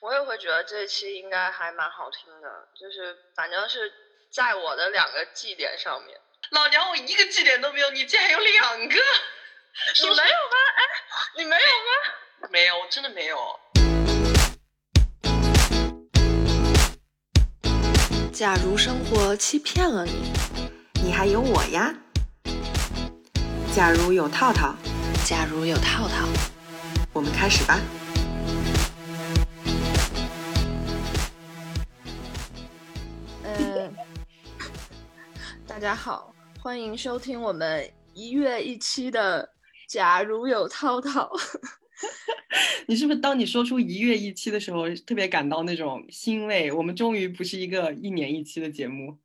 [0.00, 3.92] 我也会觉得这期应该还蛮好听的，就是反正是
[4.30, 6.16] 在我的两个绩点上面。
[6.50, 8.94] 老娘我一个绩点都没有，你竟然有两个？
[10.00, 10.56] 你没有吗？
[10.76, 10.82] 哎，
[11.36, 12.46] 你没有吗？
[12.48, 13.58] 没有，真的没有。
[18.32, 20.32] 假如生活欺骗了你，
[21.02, 21.92] 你还有我呀。
[23.74, 24.76] 假如有套套，
[25.26, 26.28] 假如有套套，
[27.12, 27.80] 我们开始吧。
[35.78, 39.48] 大家好，欢迎收听我们一月一期的
[39.88, 41.30] 《假如有涛涛》。
[42.88, 46.72] 你是不是当你说出一月一期的时候，特别感到那种欣慰？
[46.72, 49.16] 我们终于不是一个一年一期的节目，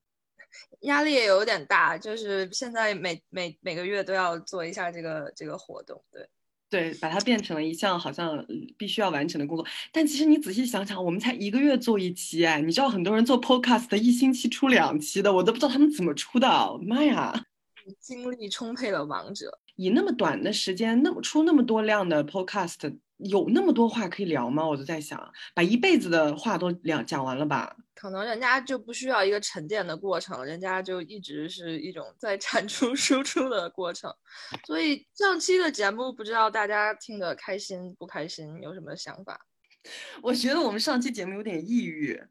[0.81, 6.29] 压力也有点大，就是现在每每每个月都要做一下这个这个活动，对。
[6.73, 8.44] 对，把它变成了一项好像
[8.80, 9.63] 必须要完成的工作。
[9.91, 16.48] 但其实你仔细想想，我们才一个月做一期，哎，你知道很多人做 podcast 一星期出两期的，我都不知道他们怎么出的。
[16.82, 17.46] 妈呀，
[17.99, 22.98] 精力充沛的王者，以那么短的时间，那么出那么多量的 podcast。
[23.24, 24.68] 有那么多话可以聊吗？
[24.68, 27.76] 我就在想，把一辈子的话都聊讲完了吧？
[27.96, 34.13] 可能人家就不需要一个沉淀的过程，人家就一直是一种在产出 输出的过程。
[34.66, 39.40] 所以上期的节目，不知道大家听得开心不开心，有什么想法？
[40.21, 42.21] 我觉得我们上期节目有点抑郁。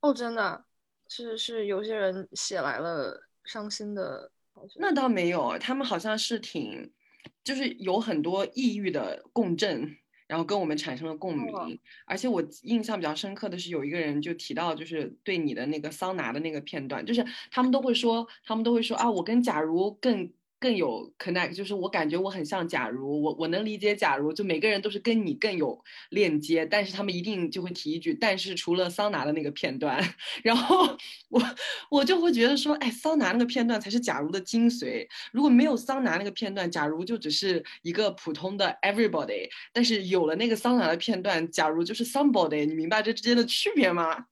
[0.00, 0.64] 哦，真的
[1.08, 4.32] 是是有些人写来了伤心的。
[4.76, 6.92] 那倒没有，他们好像是挺。
[7.44, 9.96] 就是有很多抑郁的共振，
[10.30, 11.52] 然后跟我们产生了共鸣。
[12.06, 20.30] 而且我印象比较深刻的是，有一个人就提到，就是对你的那个桑拿的那个片段，就是他们都会说，他们都会说啊，我跟假如更。
[20.60, 29.98] 更有 connect，就是我感觉我很像假如，我我能理解假如，就每个人都是跟你更有链接，但是他们一定就会提一句，但是除了桑拿的那个片段，
[30.44, 30.86] 然后
[31.30, 31.42] 我
[31.90, 44.26] 我就会觉得说，哎，桑拿那个片段才是假如的精髓，如果没有桑拿那个片段，假如就只是一个普通的 everybody，但是有了那个桑拿的片段，假如就是 somebody，你明白这之间的区别吗？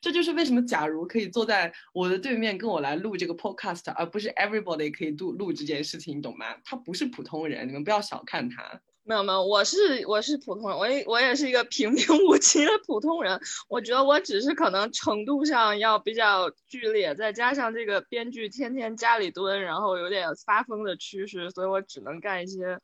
[0.00, 6.56] 这就是为什么，假如可以坐在我的对面跟我来录这个 podcast，而不是 everybody 可以录录这件事情，你懂吗？
[6.64, 8.80] 他不是普通人，你们不要小看他。
[9.04, 13.40] 没有没有，我是我是普通人，我也我也是一个平平无奇的普通人。
[13.66, 22.78] 我觉得我只是可能程度上要比较剧烈，再加上这个编剧天天家里蹲，然后有点发疯的趋势，所以我只能干一些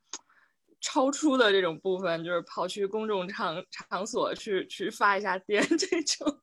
[0.81, 6.41] 超出的这种部分，就是跑去公众场场所去去发一下癫 这种。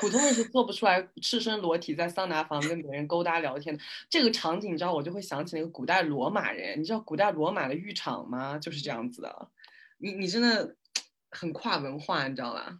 [0.00, 6.80] 普通人是做不出来赤身裸体在桑拿房跟别人勾搭聊天的这个场景，你知道，我就会想起那个古代罗马人。
[6.80, 8.58] 你知道古代罗马的浴场吗？
[8.58, 9.48] 就是这样子的。
[9.98, 10.76] 你你真的
[11.30, 12.78] 很跨文化，你知道吧？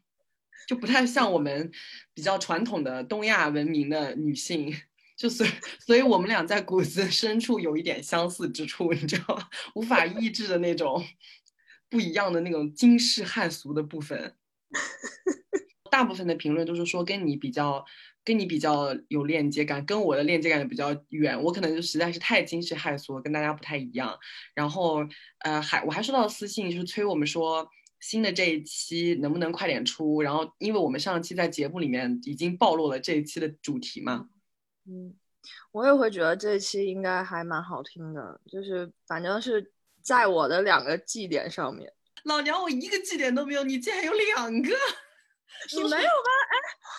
[0.68, 1.70] 就不太像我们
[2.14, 4.72] 比较传统的东亚文明的女性，
[5.16, 5.46] 就所
[5.80, 9.48] 所以我们俩在骨子深处有一点相似之处，你知道吗？
[9.74, 11.04] 无法抑制的那种
[11.88, 14.36] 不一样的那种惊世骇俗的部分。
[15.90, 17.84] 大部分的评论都是说跟你比较，
[18.24, 21.40] 跟你比较有链接感，跟我的链接感比较远。
[21.42, 24.18] 我可能就实在是太惊世骇俗，跟大家不太一样。
[24.54, 25.06] 然后，
[25.40, 27.68] 呃，还我还收到私信，就是催我们说
[28.00, 30.22] 新的这一期能不能快点出。
[30.22, 34.28] 然后，因为我们上期在节目里面已经暴露了这一期的主题嘛。
[34.86, 35.14] 嗯，
[35.72, 39.72] 我也会觉得这一期应该还蛮好听的，就是反正是
[40.02, 41.92] 在我的两个绩点上面。
[42.24, 44.70] 老娘我一个绩点都没有，你竟然有两个。
[45.74, 46.30] 你没有吗？
[46.50, 46.54] 哎，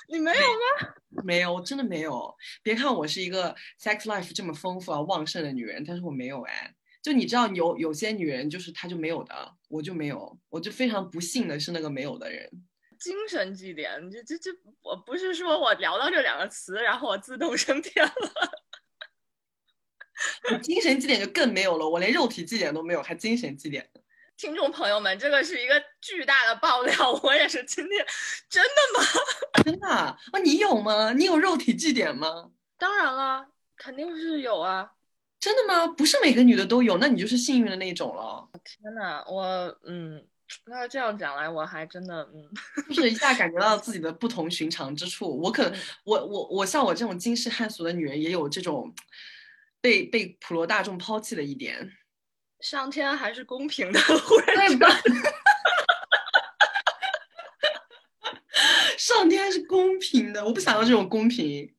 [0.10, 0.94] 你没有吗？
[1.24, 2.36] 没有，我真的没有。
[2.62, 6.74] 别看我是一个 sex life 这么丰富啊、旺盛的女人，但是我没有哎。
[7.02, 12.50] 就你知道，有有些女人就是她就没有的，我就没有，我就非常不幸的是那个没有的人。
[13.00, 14.52] 精神祭点，这这这，
[14.82, 18.12] 我不是说我聊到这两个词，然后我自动升天了。
[20.62, 23.90] 精神祭点就更没有了，我连肉体祭点都没有，还精神祭点。
[24.40, 28.06] 听众朋友们，这个是一个巨大的爆料， 我也是今天，
[28.50, 29.06] 真的吗？
[29.66, 30.18] 真的啊？
[30.42, 31.12] 你有吗？
[31.12, 32.50] 你有肉体祭点吗？
[32.78, 33.46] 当然了，
[33.76, 34.92] 肯定是有啊。
[35.42, 35.86] 真的吗？
[35.88, 38.48] 不是每个女的都有，那你就是幸运的那种了。
[38.64, 40.26] 天呐，我嗯，
[40.68, 42.50] 那这样讲来，我还真的嗯，
[42.96, 45.38] 就是一下感觉到自己的不同寻常之处。
[45.38, 48.96] 我可能，我我我像我这种惊世骇俗的女人，也有这种
[49.82, 51.92] 被被普罗大众抛弃的一点。
[52.62, 54.88] 上天还是公平的， 忽然觉
[58.98, 61.74] 上天是公平的，我不想要这种公平。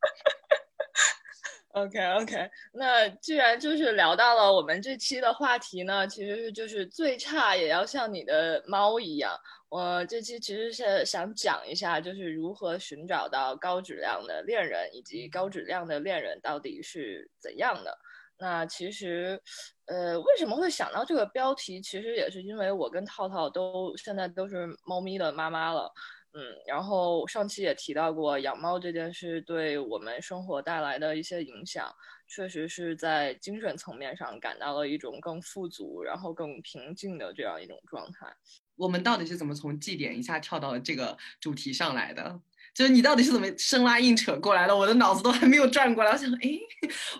[1.74, 9.36] OK OK，那既然就是聊到了我们这期的话题呢，其实是就是最差也要像你的猫一样。
[9.68, 17.98] 我这期其实是想讲一下，就是如何寻找到高质量的恋人，以及高质量的恋人到底是怎样的。
[18.38, 19.40] 那其实，
[19.86, 21.80] 呃，为什么会想到这个标题？
[21.80, 25.92] 其实也是因为我跟套套都现在都是猫咪的妈妈了。
[26.36, 31.88] 嗯，然后上期也提到过养猫这件事对我们生活带来的一些影响，
[32.26, 38.26] 确实是在精神层面上感到了一种更富足，然后更平静的这样一种状态。
[38.74, 42.40] 我们到底是怎么从绩点一下跳到了这个主题上来的？
[42.74, 44.76] 就是你到底是怎么生拉硬扯过来的？
[44.76, 46.10] 我的脑子都还没有转过来。
[46.10, 46.58] 我想，哎，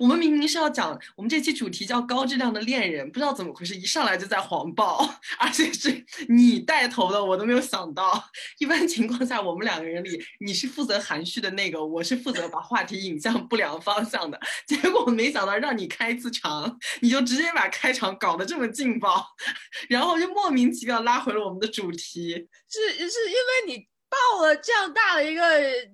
[0.00, 5.08] 我们明明是要讲我们这期主题叫高质量的恋人，不知道怎么回事，一上来就在黄暴，
[5.38, 8.24] 而且是你带头的，我都没有想到。
[8.58, 14.40] 一般情况下，我们两个人里，你是负责含蓄的那个，我是负责把话题引向不良方向的。
[14.66, 19.24] 结果没想到让你开次场，你就直接把开场搞得这么劲爆，
[19.88, 22.48] 然后就莫名其妙拉回了我们的主题。
[22.68, 23.34] 是是因
[23.68, 23.93] 为你。
[24.14, 25.42] 报了这样大的一个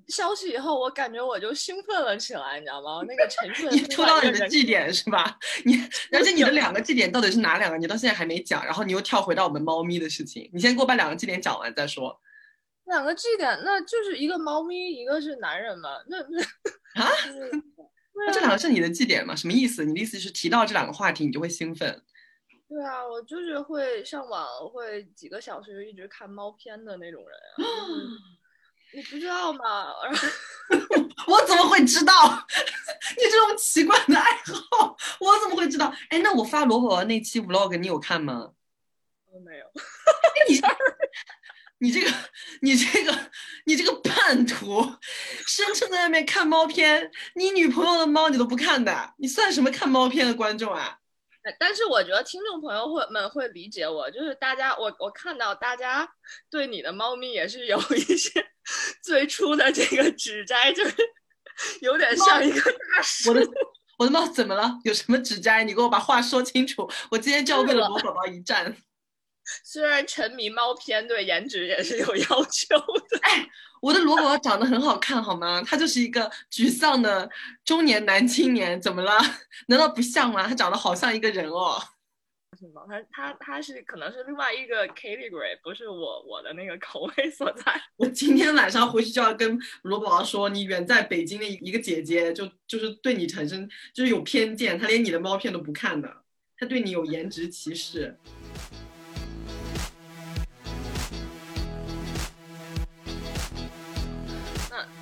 [0.08, 3.02] 消息以后，我感觉我就兴奋了起来，你知道吗？
[3.06, 5.38] 那个陈顺，你抽到你的绩点是吧？
[5.64, 5.74] 你
[6.12, 7.78] 而且你的两个绩点到底是哪两个？
[7.78, 12.20] 你到现在还没讲，然后你又跳回到我们猫咪的事情，你先给我把两个绩点讲完再说。
[12.86, 15.90] 两个绩点，那就是一个猫咪，一个是男人嘛？
[16.08, 16.42] 那那
[17.02, 17.10] 啊？
[18.26, 19.34] 那这两个是你的绩点吗？
[19.34, 19.84] 什么意思？
[19.84, 22.02] 你的意思是提到这两个话题，你就会兴奋？
[22.70, 27.36] 对啊，我就是会上网，会几个小时一直看猫片的那种人
[27.66, 27.74] 啊。
[28.94, 29.86] 你不知道吗？
[31.26, 32.14] 我怎么会知道？
[33.18, 34.36] 你这种奇怪的爱
[34.70, 35.92] 好，我怎么会知道？
[36.10, 38.52] 哎，那我发罗宝那期 vlog 你有看吗？
[39.32, 39.66] 我没有。
[40.48, 40.60] 你
[41.78, 42.12] 你这个
[42.60, 43.30] 你这个
[43.64, 44.80] 你这个叛徒，
[45.46, 50.99] 声称在外面看猫片，你女朋友的猫你都不看的，你算什么看猫片的观众啊？
[51.58, 56.08] 但是我觉得听众朋友会们会理解我，就是大家我我看到大家
[56.50, 58.44] 对你的猫咪也是有一些
[59.02, 60.94] 最初的这个指摘，就是
[61.80, 63.30] 有点像一个大叔。
[63.30, 63.48] 我的
[63.98, 64.78] 我的猫怎么了？
[64.84, 65.64] 有什么指摘？
[65.64, 66.90] 你给我把话说清楚。
[67.10, 68.74] 我今天就要为了罗宝宝一战。
[69.64, 73.18] 虽然沉迷猫片，对颜值也是有要求的。
[73.22, 73.48] 哎，
[73.80, 75.62] 我的罗宝宝长得很好看，好吗？
[75.62, 77.28] 他就是一个沮丧的
[77.64, 79.18] 中年男青年，怎么了？
[79.68, 80.46] 难道不像吗？
[80.46, 81.80] 他长得好像一个人哦。
[82.86, 87.80] 他他他是可能是另外一个 category，不是我我的那个口味所在。
[87.96, 96.14] 我今天晚上回去就要跟罗宝宝说，你远在北京的一个姐姐，就就是对你产生就是有偏见，她连你的猫片都不看的，
[96.58, 98.18] 她对你有颜值歧视。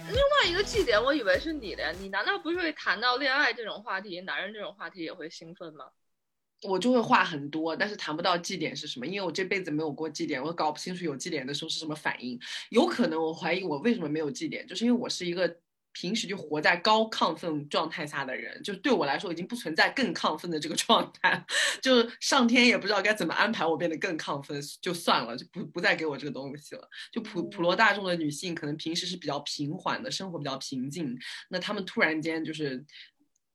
[0.09, 1.93] 另外一个绩点，我以为是你的呀。
[2.01, 5.87] 你难道不是会谈到恋爱这种话题，男人这种话题也会兴奋吗？
[6.63, 12.39] 我就会话很多，但是谈不到绩点是什么，因为我这辈子没有过绩点，我搞不清楚有绩点的时候是什么反应。
[12.71, 15.59] 有可能我怀疑我为什么没有绩点，就是因为我是一个。
[16.01, 21.45] 平时就活在高亢奋状态下的人，就对我来说已经不存在更亢奋的这个状态，
[21.83, 26.89] 就是上天也不知道该怎么安排我变得更亢奋，就算了，就不不再给我这个东西了。
[27.11, 31.19] 就普普罗大众的女性，可能平时是比较平缓的，生活比较平静，
[31.49, 32.85] 那她们突然间就是，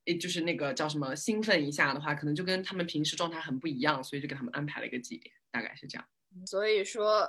[0.04, 6.06] 诶，就是那个叫什么兴奋一下的话，可能就跟她们平时状态很不一样，所以就给他们安排了一个绩点，大概是这样。
[6.46, 7.28] 所以说，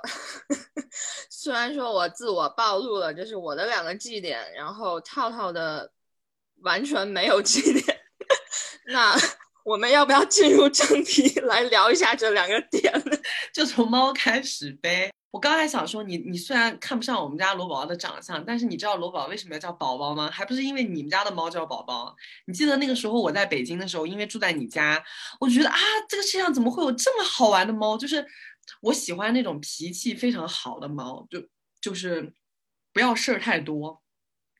[1.30, 5.90] 虽然说我自我暴露了，就是我的两个绩点，然后套套的
[6.62, 8.00] 完全没有绩点。
[8.88, 9.16] 那
[9.64, 13.16] 我们要不要进入正题来聊一下这两个点呢？
[13.54, 15.10] 就从猫开始呗。
[15.30, 20.30] 我刚才想说，你你虽然看不上我们家罗宝宝的长相，但是你知道罗宝宝为什么要叫宝宝吗？
[20.30, 22.14] 还不是因为你们家的猫叫宝宝。
[22.46, 25.02] 你记得那个时候我在北京的时候，因为住在你家，
[25.40, 25.76] 我觉得啊，
[26.08, 27.96] 这个世界上怎么会有这么好玩的猫？
[27.96, 28.26] 就是。
[28.80, 31.42] 我喜欢那种脾气非常好的猫，就
[31.80, 32.32] 就是
[32.92, 34.02] 不要事儿太多。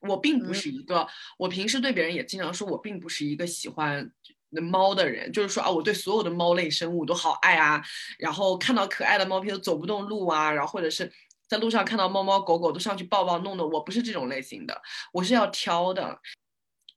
[0.00, 1.08] 我并不是一个，
[1.38, 4.12] 我平时对别人也经常说，我并不是一个喜欢
[4.50, 5.32] 猫的人。
[5.32, 7.82] 就是说啊，我对所有的猫类生物都好爱啊，
[8.18, 11.10] 然后看到可爱的猫咪都走不动路啊，然后或者是
[11.48, 13.68] 在路上看到猫猫狗狗都上去抱抱弄弄。
[13.70, 14.80] 我不是这种类型的，
[15.12, 16.20] 我是要挑的。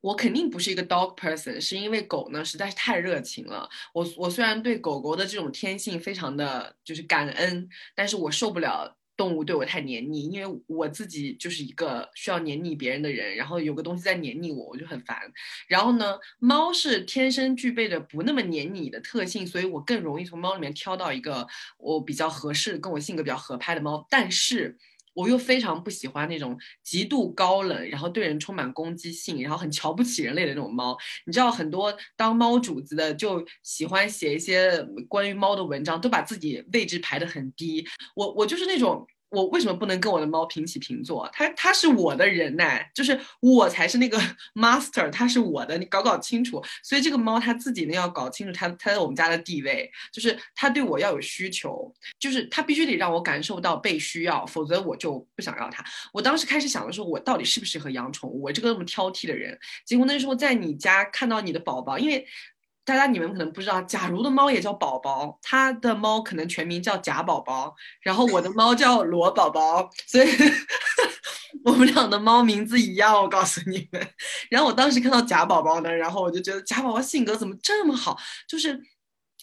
[0.02, 3.70] 我肯定不是一个 dog person，是因为狗呢实在是太热情了。
[3.94, 15.20] 我我虽然对狗狗的这种天性非常的就是感恩，但是我受不了动物对我太黏腻，因为我自己就是一个需要黏腻别人的人，然后有个东西在黏腻我，我就很烦。
[15.68, 21.46] 然后呢，猫是天生具备的不那么黏你的特性，所以我更容易从猫里面挑到一个
[21.78, 24.08] 我比较合适、跟我性格比较合拍的猫。
[24.10, 24.78] 但是。
[25.20, 30.98] 我又非常不喜欢那种极度高冷，然后对人充满攻击性，然后很瞧不起人类的那种猫。
[31.26, 37.86] 你知道，很多当猫主子的就喜欢写一些关于猫的文章，都把自己位置排得很低。
[38.16, 39.06] 我我就是那种。
[39.30, 41.30] 我为什么不能跟我的猫平起平坐？
[41.32, 44.20] 它它是我的人呢，就是我才是那个
[44.56, 46.64] master，它是我的，你搞搞清楚。
[46.84, 55.84] 所以这个猫它自己呢要搞清楚它它在我们家的地位，就是它对我要有需求，就是它必须得让我感受到被需要，否则我就不想要它。
[56.12, 58.42] 我当时开始想的时候，我到底适不适合养宠物？
[58.42, 62.26] 我这个那么挑剔的人，结果那时候在你家看到你的宝宝，因为。
[62.90, 70.28] 大家你们可能不知道，假如的猫也叫宝宝，它的猫可能全名叫假宝宝，然后我的猫叫罗宝宝，所以
[71.64, 73.14] 我们俩的猫名字一样。
[73.14, 74.08] 我告诉你们，
[74.50, 78.18] 然后我当时看到假宝宝呢，然后我就觉得假宝宝性格怎么这么好，
[78.48, 78.82] 就是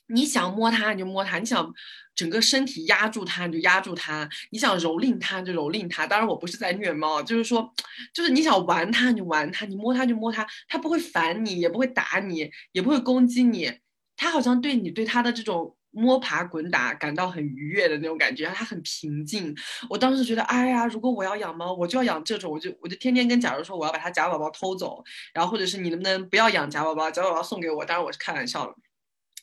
[0.09, 1.73] 你想摸它你就摸它，你想。
[2.17, 6.07] 整个身体压住它，你就压住它；你想蹂躏它，就蹂躏它。
[6.07, 7.71] 当然，我不是在虐猫，就是说，
[8.15, 13.71] 就是你想玩它，你就玩它；你摸它就摸它，它不会烦你，也不会打你，也不会攻击你。
[14.17, 19.55] 它好像对你对它的这种摸爬滚打感到很愉悦的那种感觉，它很平静。
[19.91, 27.85] 我当时觉得，哎呀，如果我要养猫，我就要养这种，我就我就天天跟假如说我要把它假宝宝偷走，然后或者是你能不能不要养假宝宝，假宝宝送给我？
[27.85, 28.75] 当然我是开玩笑的。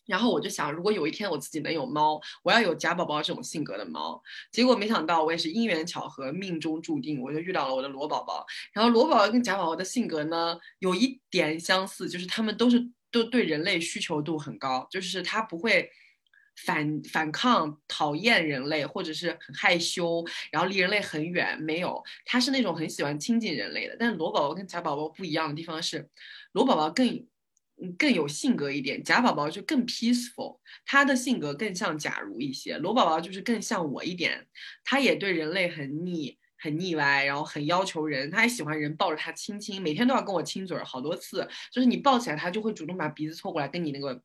[0.05, 4.21] 然后我就想，如果有一天我自己能有猫，我要有贾宝宝这种性格的猫。
[4.51, 8.45] 结果没想到，我也是因缘巧合，命中注定，我就遇到了我的罗宝宝。
[8.73, 15.89] 然后罗宝宝跟贾宝宝的性格呢，有一点相似，就是他们都是都对人类需求度很高，就是他不会
[16.65, 21.57] 反反抗、讨厌人类，或者是很害羞，然后离人类很远。
[21.61, 23.95] 没有，他是那种很喜欢亲近人类的。
[23.97, 26.09] 但是罗宝宝跟贾宝宝不一样的地方是，
[26.51, 27.25] 罗宝宝更。
[27.97, 32.77] 更有性格一点，贾宝宝就更 peaceful，他的性格更像假如一些。
[32.77, 34.47] 罗宝宝就是更像我一点，
[34.83, 44.21] 他也对人类很腻，很腻歪，然后很要求人，他还喜欢人抱着他亲亲，每天都要跟我亲嘴儿好多次，就是你抱起来他就会主动把鼻子凑过来跟你那个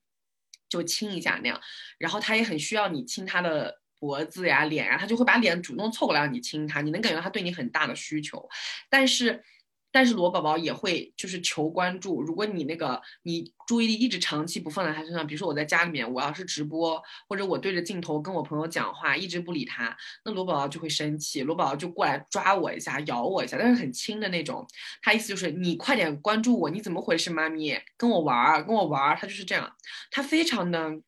[0.69, 1.61] 就亲一下那样，
[1.99, 8.49] 然后他也很需要你亲他的脖子呀、脸呀，他就会把脸主动凑过来让你亲他，你能感觉到他对你很大的需求，
[8.89, 9.43] 但是。
[9.91, 24.67] 但是罗宝宝也会就是求关注，如果你那个你注意力一直长期不放在他身上，比如说我在家里面，我要是直播或者我对着镜头跟我朋友讲话，一直不理他，那罗宝宝就会生气，罗宝宝就过来抓我一下，咬我一下，但是很轻的那种。
[25.01, 29.75] 他意思就是你快点关注我，你怎么回事，妈咪，跟我玩儿，跟我玩儿，他就是这样，
[30.11, 31.01] 他非常的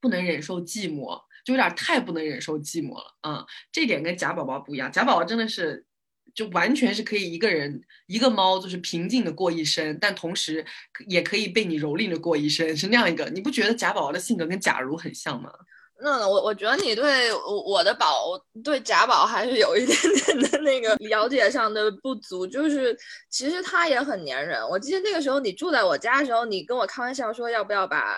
[0.00, 3.46] 不能忍受寂寞，就有点太不能忍受寂寞了啊。
[3.72, 5.86] 这点跟贾宝宝不一样，贾宝宝真的是。
[6.34, 10.64] 就完全是可以一个人一个猫，就是平静的过一生，但同时
[11.06, 13.24] 也可以被你蹂躏的过一生，是那样一个。
[13.26, 15.52] 你不觉得贾宝宝的性格跟假如很像吗？
[16.00, 22.94] 那我我觉得你对我的宝对贾宝还是有一点点的那个了解上的不足，就是
[23.30, 24.60] 其实他也很粘人。
[24.68, 28.16] 我记得那个时候你住在我家的时候，你跟我开玩笑说要不要把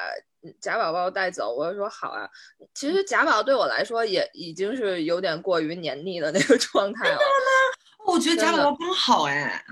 [0.58, 2.26] 贾宝宝带走，我就说好啊。
[2.74, 7.18] 其实贾宝对我来说也已经是有点过于黏腻的那个状态了。
[8.06, 9.64] 我觉得贾宝宝刚好哎，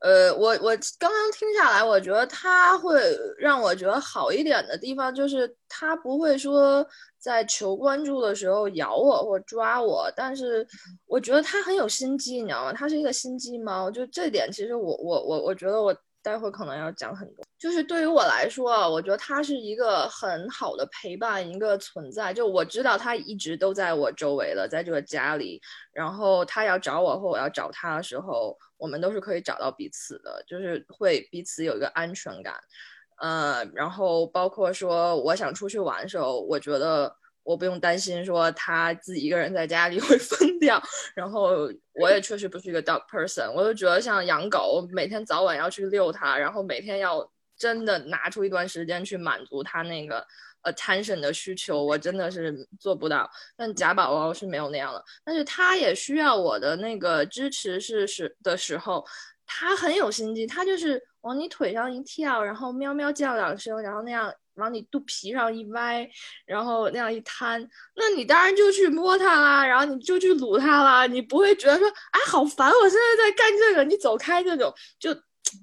[0.00, 3.00] 呃，我我刚刚听下来，我觉得他会
[3.38, 6.86] 让我觉得好一点的地方，就是他不会说
[7.18, 10.66] 在求关注的时候咬我或抓我，但是
[11.06, 12.72] 我觉得他很有心机，你知道吗？
[12.72, 15.94] 他是一个心机猫，就这点，其实我我我我觉得我。
[16.24, 22.32] 待会可能要讲很多，就是对于我来说啊，我觉得他是一个很好的陪伴，一个存在。
[22.32, 25.60] 就我知道他一直都在我周围的，在这个家里。
[25.92, 32.54] 然后他要找我或我要找他的时候，我们都是可以找到彼此的，就是会彼此有一个安全感。
[33.18, 37.14] 呃，然后包括说我想出去玩的时候，我觉得。
[37.44, 40.82] 我不用担心说他自己一个人在家里 会疯掉，
[41.14, 50.26] 然后我也确实不是一个 dog person，我就觉得像养狗，每天早晚要去遛它，然后每天要真的拿出一段时间去满足它那个
[50.62, 53.30] attention 的需求，我真的是做不到。
[53.54, 59.04] 但贾宝宝是没有那样的，但是他也需要我的那个支持是是的时候，
[59.46, 64.32] 他很有心机，他就是往你腿上一跳，然后喵喵叫两声，然后那样。
[64.56, 66.08] 往你肚皮上一歪，
[66.46, 74.72] 然后那样一摊，那你当然就去摸它啦，然后你就去撸它啦，你不会觉得说，哎，好烦，我现在在干这个，你走开这种。
[74.98, 75.14] 就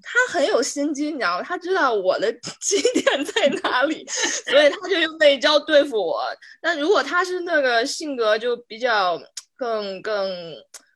[0.03, 1.43] 他很有心机，你知道吗？
[1.43, 2.31] 他知道我的
[2.61, 6.21] 基点在哪里，所以他就用那一招对付我。
[6.61, 9.19] 那如果他是那个性格就比较
[9.57, 10.29] 更更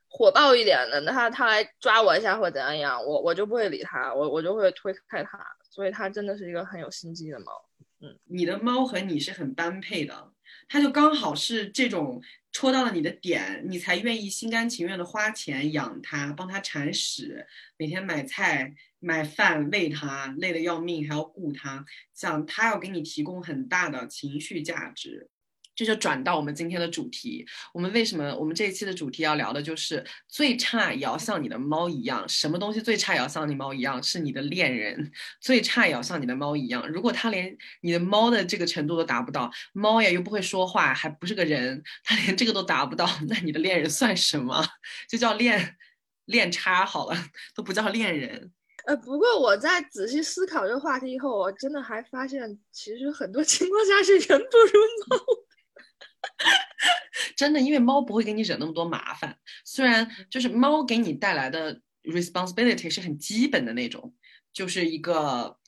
[0.08, 5.38] 火爆一点的，那他他来抓我一下或怎样样，我我就不会理他，我我就会推开他。
[5.68, 7.52] 所以他真的是一个很有心机的猫。
[8.24, 10.32] 你的猫和你是很般配的，
[10.68, 12.22] 它就刚好是这种
[12.52, 17.46] 戳到了你的点，你才愿意心甘情愿的花钱养它，帮它铲屎，
[17.78, 25.30] 每天买菜买饭喂它，累得要命还要顾它，想它要给你提供很大的情绪价值。
[25.76, 27.46] 这就转到我们今天的主题。
[27.72, 32.26] 我们为什么我们这一期的主题要聊的就是最差也要像你的猫一样？
[32.28, 34.02] 什么东西最差也要像你猫一样？
[34.02, 36.88] 是你的恋人最差也要像你的猫一样。
[36.88, 44.66] 如果它连你的猫的这个程度都达不到，猫呀又不会说话，还不是个人，它连这个都达不到，那你的恋人算什么？
[45.08, 45.76] 就叫恋
[46.24, 47.16] 恋差好了，
[47.54, 48.50] 都不叫恋人。
[48.86, 55.45] 呃，不过我在仔细思考这个话题以后，我真的还发现，其实很多情况下是人不如猫。
[57.36, 59.36] 真的，因为猫不会给你惹那么多麻烦。
[59.64, 64.14] 虽然就是猫给你带来的 responsibility 是很基本的那种，
[64.52, 65.58] 就是一个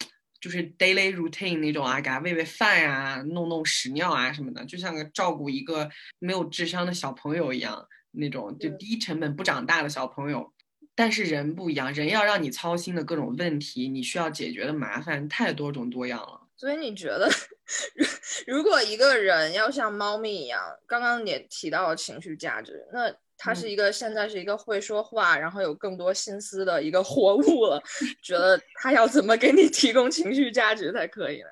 [0.40, 10.52] 就是 daily routine 那种啊，给它喂喂饭呀，弄弄屎尿啊什么的，就像个照顾一个没有智商的小朋友一样，那种就低成本不长大的小朋友。
[10.94, 16.48] 但是人不一样，人要让你操心的各种问题，你需要解决的麻烦太多种多样了。
[16.56, 17.30] 所以你觉得，
[18.46, 27.80] 如果一个人要像猫咪一样，刚刚也提到了情绪价值，那他是一个现在是一个会说话，然后有更多心思的一个活物了，
[28.22, 31.48] 觉得他要怎么给你提供情绪价值才可以呢？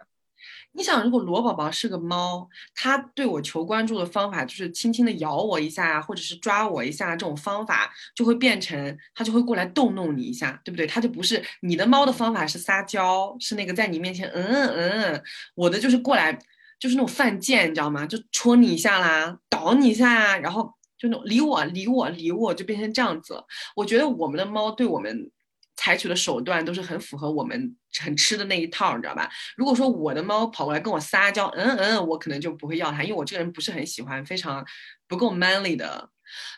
[0.77, 10.87] 你想，如果罗宝宝是个猫，它对我求关注的方法就是轻轻的咬我一下，或者是抓我一下，这种方法就会变成它就会过来逗弄你一下，对不对？
[10.87, 15.23] 它就不是你的猫的方法是撒娇，是那个在你面前嗯嗯，
[15.55, 16.39] 我的就是过来
[16.79, 18.05] 就是那种犯贱，你知道吗？
[18.05, 23.43] 就戳你一下啦，捣你一下，然后就那种理我理我理我，就变成这样子。
[23.75, 25.31] 我觉得我们的猫对我们。
[25.77, 29.31] 采取的手段都是很符合我们很吃的那一套，你知道吧？
[29.57, 34.67] 如果说我的猫跑过来跟我撒娇，嗯嗯，我可能就不会要它，因为我这个人不是很喜欢非常
[35.07, 36.11] 不够 manly 的。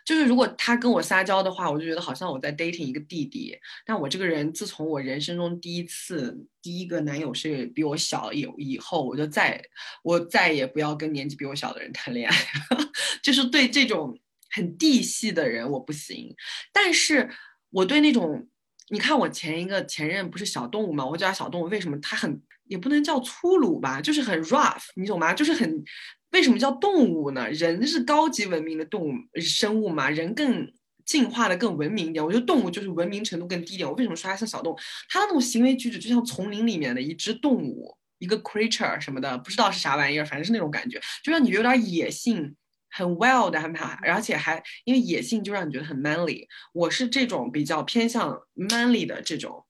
[0.03, 3.55] 就是如果它跟我撒娇的话，我就觉得好像我在 dating 一个弟弟。
[3.85, 9.61] 但我这个人自从我人生中第一次第一个男友是比我小以以后，我就再
[10.03, 12.37] 我再也不要跟年纪比我小的人谈恋爱，
[13.23, 14.19] 就是对这种
[14.51, 16.35] 很地系的人我不行。
[16.73, 17.29] 但是
[17.71, 18.49] 我对那种。
[18.91, 21.05] 你看我前一个前任不是小动物吗？
[21.05, 24.01] 我叫他小动物，为什么他很也不能叫粗鲁吧？
[24.01, 25.35] 就是很 rough，你懂吗？
[25.35, 25.85] 就是很
[26.33, 27.49] 为什么叫动物呢？
[27.51, 30.71] 人是高级文明的动物生物嘛，人更
[31.05, 32.25] 进化的更文明一点。
[32.25, 33.89] 我觉得动物就是文明程度更低一点。
[33.89, 34.77] 我为什么说它像小动物？
[35.09, 42.55] 它的那种行为举止就像丛林里面的一只动物，一个 creature 什么的，不知道是啥玩意儿，反正是那种感觉，就让你有点野性。
[42.91, 46.47] 很 wild 的，安排而且还因为野性就让你觉得很 manly。
[46.73, 49.65] 我是这种比较偏向 manly 的这种，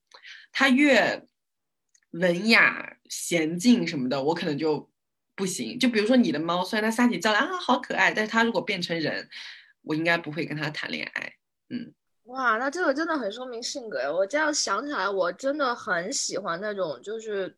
[0.51, 1.25] 他越
[2.11, 4.89] 文雅娴静什么的，我可能就
[5.35, 5.77] 不行。
[5.77, 9.29] 就比如说你的猫，虽然它撒起娇来啊好可爱，但是它如果变成人，
[9.81, 11.33] 我应该不会跟它谈恋爱。
[11.69, 14.11] 嗯，哇，那这个真的很说明性格呀。
[14.11, 17.57] 我这样想起来，我真的很喜欢那种就是。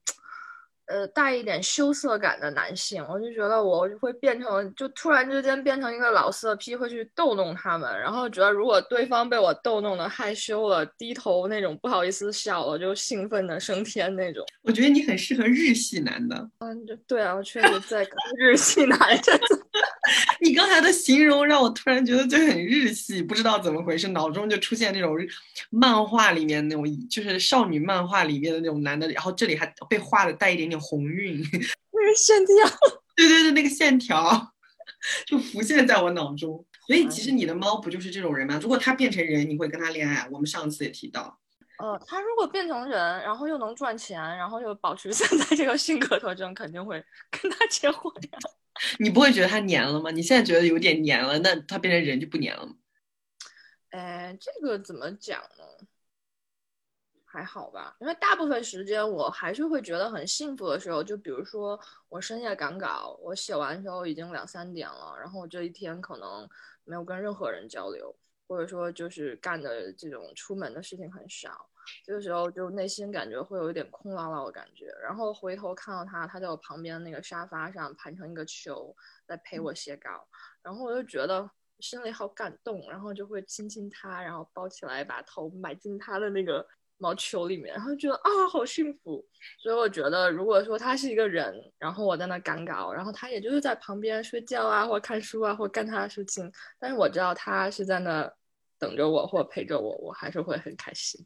[0.92, 14.46] 呃，带一点羞涩感的男性，我就觉得我会变成，就突然之间变成一个老色批，会去逗弄他们，然后觉得如果对方被我逗弄的害羞了，低头那种不好意思笑了，就兴奋的升天那种。
[14.64, 16.36] 我觉得你很适合日系男的。
[16.60, 18.06] 嗯，对啊，我确实在
[18.38, 19.40] 日系男的。
[20.42, 25.16] 你刚才的形容让我突然觉得就很日系，不知道怎么回事，脑中就出现那种
[25.70, 31.42] 漫画里面那种，就是少女漫画里面的那种男的，然后这里还被画的带一点点红晕，
[31.92, 32.78] 那个线条，
[33.16, 34.54] 对对对，那个线条
[35.26, 36.66] 就浮现在我脑中。
[36.88, 38.60] 所以其实你的猫不就是这种人吗？
[38.62, 40.28] 如果它变成人，你会跟它恋爱？
[40.30, 41.40] 我们上次也提到，
[41.78, 48.40] 呃，它如果变成人，然后又能赚钱，然后又保持现在这个性格特征，肯定会跟它结婚呀。
[49.00, 50.12] 你不会觉得它黏了吗？
[50.12, 52.76] 你现在觉得有点黏了，那它变成人就不黏了吗？
[53.90, 55.88] 哎，这个怎么讲呢？
[57.26, 61.80] 还好吧，因为大部分时间我还是会觉得很幸福的时候，就比如说
[62.10, 66.46] 我深夜赶稿，我写完的时候已经两三点了，然后我这一天可能
[66.84, 68.14] 没有跟任何人交流，
[68.50, 71.70] 或者说就是干的这种出门的事情很少。
[72.06, 78.96] 这个时候就内心感觉会有一点空落落的感觉，然后回头看到他，他在我旁边那个沙发上盘成一个球，
[79.28, 80.28] 在陪我写稿，
[80.62, 86.66] 然后我就觉得心里好感动，然后就会亲亲他，然后抱起来把头埋进他的那个
[86.98, 89.26] 毛球里面，然后觉得啊好幸福。
[89.60, 98.32] 所以我觉得，如果说他是一个人，然后我在那赶稿，然后他也就是在旁边睡觉啊，或看书啊，或干他的事情，但是我知道他是在那
[98.78, 101.26] 等着我或陪着我，我还是会很开心。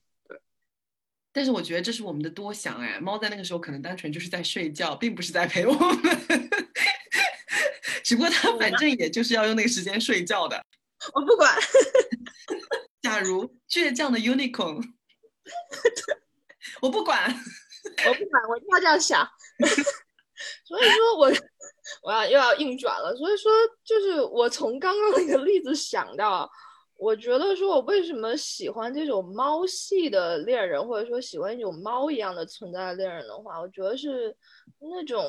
[1.35, 6.49] 但是我觉得这是我们的多想哎，猫在那个时候可能单纯就是在睡觉，并不是在陪我们。
[8.05, 10.63] 只不过它反正也就是要用那个时间睡觉的。
[11.13, 11.53] 我不管。
[13.03, 14.81] 假如倔强的 unicorn，
[16.81, 17.29] 我不管，
[18.07, 19.27] 我不管，我就要这样想。
[20.65, 21.31] 所以说我
[22.01, 23.13] 我要又要硬转了。
[23.15, 23.51] 所以说，
[23.83, 26.49] 就是我从刚刚那个例子想到，
[26.97, 34.35] 我觉得说我为什么喜欢这种猫系的恋人，或者说喜欢一种猫一样的存在的恋人的话，我觉得是
[34.79, 35.23] 那种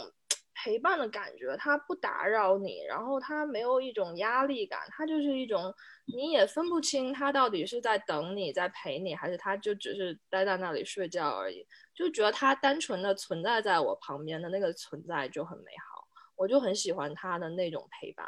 [0.54, 5.74] 陪伴的感觉，它不打扰你，然后它没有一种压力感，它就是一种
[6.06, 11.66] 你也分不清它到底是在等你在陪你，还是它就只是待在那里睡觉而已。
[11.94, 18.26] 就觉得它单纯的存在在我旁边的那个存在就很美好，我就很喜欢它的那种陪伴。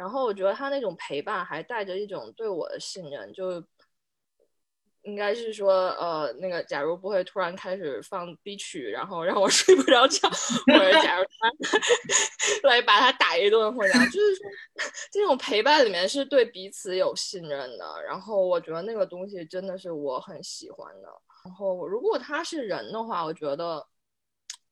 [0.00, 3.62] 然后我觉得他那种陪伴还带着一种对我的信任，就
[5.02, 14.50] 应该是说，呃，那个假如不会突然开始放 B 曲，然后让我 睡不着觉，或者假如他来把他打一顿，或者就是说
[15.12, 18.02] 这种陪伴里面是对彼此有信任的。
[18.02, 21.08] 然后我觉得那个东西真的是我很喜欢的。
[21.44, 23.86] 然后，如果他是人的话，我觉得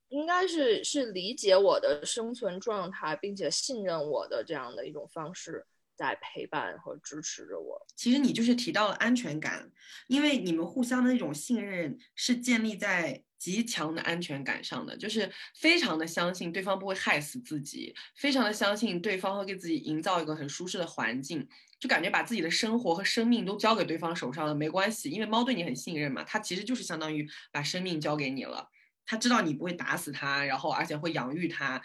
[0.08, 5.66] 应该是是理解我的生存状态，并且信任我的这样的一种方式，
[5.96, 7.86] 在陪伴和支持着我。
[7.96, 9.70] 其实你就是提到了安全感，
[10.06, 21.48] 因为你们互相的那种信任是建立在极强的安全感上的，就是非常的相信对方不会害死自己，非常的相信对方会给自己营造一个很舒适的环境。
[21.78, 28.68] 就感觉把自己的生活和生命都交给对方手上了，没关系，因为猫对你很信任嘛，它其实就是相当于把生命交给你了，
[29.08, 31.82] 它知道你不会打死它，然后而且会养育它，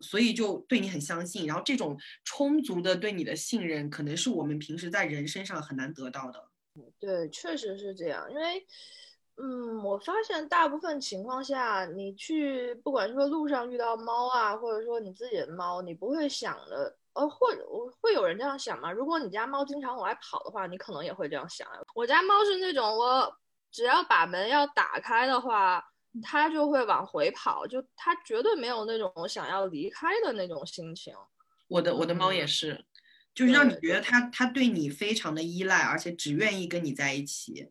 [0.00, 1.46] 所以就对你很相信。
[1.46, 6.48] 然后这种充足的对你的信任，可能是我们平时在人身上很难得到的。
[6.98, 8.66] 对，确实是这样，因为，
[9.36, 16.96] 嗯，我发现大部分情况下，你去不管说路上遇到猫啊，或者说你自己的猫，你不会想的。
[17.14, 18.92] 呃，或者我会有人这样想吗？
[18.92, 23.36] 如果你家猫经常往外跑的话，你可能也会这样想我家猫是那种，我
[23.72, 25.84] 只要把门要打开的话，
[26.22, 31.14] 它就会往回跑，就它绝对没有那种想要离开的那种心情。
[31.68, 32.84] 我的我的猫也是，
[33.34, 37.70] 就是让你觉得它它对你非常的依赖，而且只愿意跟你在一起。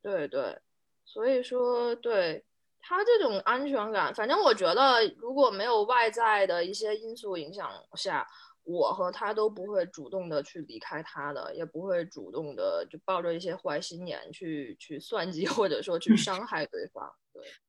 [0.00, 0.60] 对对，
[1.04, 2.44] 所以说对
[2.80, 8.26] 它这种安全感，反正我觉得如果没有外在的一些因素影响下。
[8.64, 17.12] 我和他都不会主动的去离开他的，也不会主动的就抱着一些坏心眼去去算计或者说去伤害对方。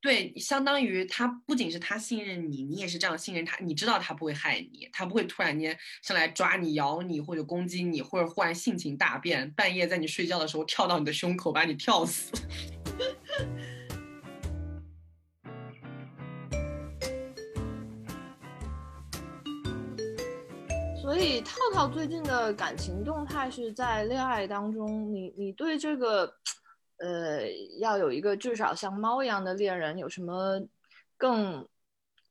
[0.02, 3.58] 对对，相当于他不仅是他信任你，你也是这样信任他。
[3.64, 12.32] 你知道他不会害你，他不会突然间上来抓你、咬你或者攻击你，或者忽然性情大变，半夜在你睡觉的时候跳到你的胸口把你跳死。
[21.14, 26.24] 所以套套最近的感情动态是在恋爱当中，你你对这个，
[26.98, 27.48] 呃，
[27.80, 30.60] 要有一个至少像猫一样的恋人有什么
[31.16, 31.70] 更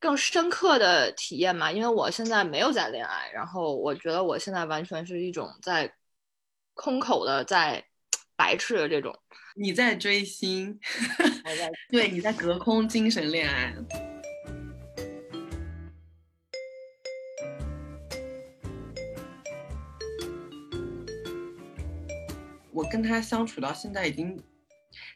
[0.00, 1.70] 更深刻的体验吗？
[1.70, 5.88] 因为我现在没有在恋爱，然后我觉得我现在完全是一种在
[6.74, 7.84] 空口的在
[8.34, 9.16] 白痴的这种。
[9.54, 10.76] 你在追星，
[11.88, 13.72] 对，你在隔空精神恋爱。
[22.72, 24.42] 我跟他相处到现在已经，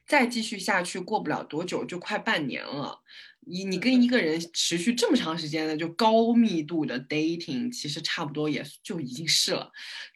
[0.06, 3.00] 再继续下去过不了多久，就快半年了。
[3.40, 9.72] 你你跟一个人持续这么长时间的就高密度的 dating，其实差不多也就已经是了，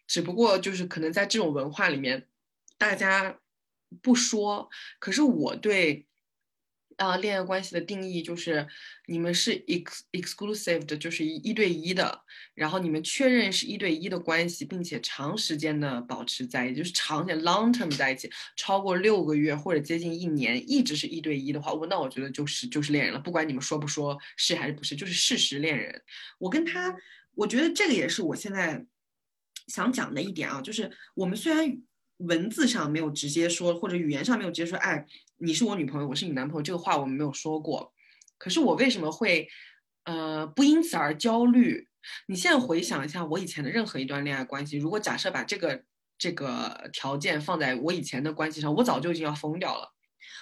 [0.06, 2.28] 只不过就是可能在这种文化里面，
[2.76, 3.38] 大家
[4.02, 6.06] 不说，可是我对。
[7.00, 8.66] 啊，恋爱关系的定义就是
[9.06, 26.02] 你们是 ex exclusive 的，就是一一对一的，然后你们确认是一对一的关系，并且长时间的保持在，也就是长点 long term 在一起，超过六个月或者接近一年，一直是一对一的话，我那我觉得就是就是恋人了，不管你们说不说是还是不是，就是事实恋人。
[26.38, 26.94] 我跟他，
[27.34, 28.84] 我觉得这个也是我现在
[29.68, 31.80] 想讲的一点啊，就是我们虽然
[32.18, 35.06] 文字上没有直接说，或者语言上没有直接说，哎。
[35.42, 37.92] 你是我女朋友，我是你男朋友，这个话我们没有说过。
[38.36, 39.48] 可是我为什么会，
[40.04, 41.88] 呃，不因此而焦虑？
[42.26, 45.82] 你现在回想一下我以前的任何一段恋爱关系，如果假设把这个
[46.18, 49.92] 这个条件放在我以前的关系上，我早就已经要疯掉了。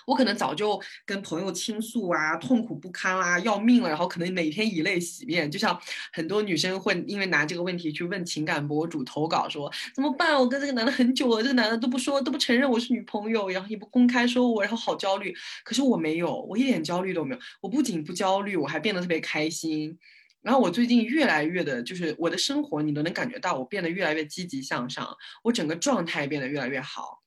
[0.07, 5.51] 我可能早就跟朋友倾诉啊，痛苦不堪啦，要命了，然后可能每天以泪洗面。
[5.51, 5.79] 就像
[6.13, 10.39] 很多女生会因为拿这个问题去问情感博主投稿，说怎么办？
[10.39, 15.35] 我跟这个男的很久了，这个男的都不说，都不承认我是女朋友，然后也不公开说我，然后好焦虑。
[15.65, 17.41] 可是我没有，我一点焦虑都没有。
[17.61, 19.99] 我不仅不焦虑，我还变得特别开心。
[20.41, 27.21] 然后我最近越来越的，就是我的生活，你都能感觉到我变得越来越积极向上，我整个状态变得越来越好，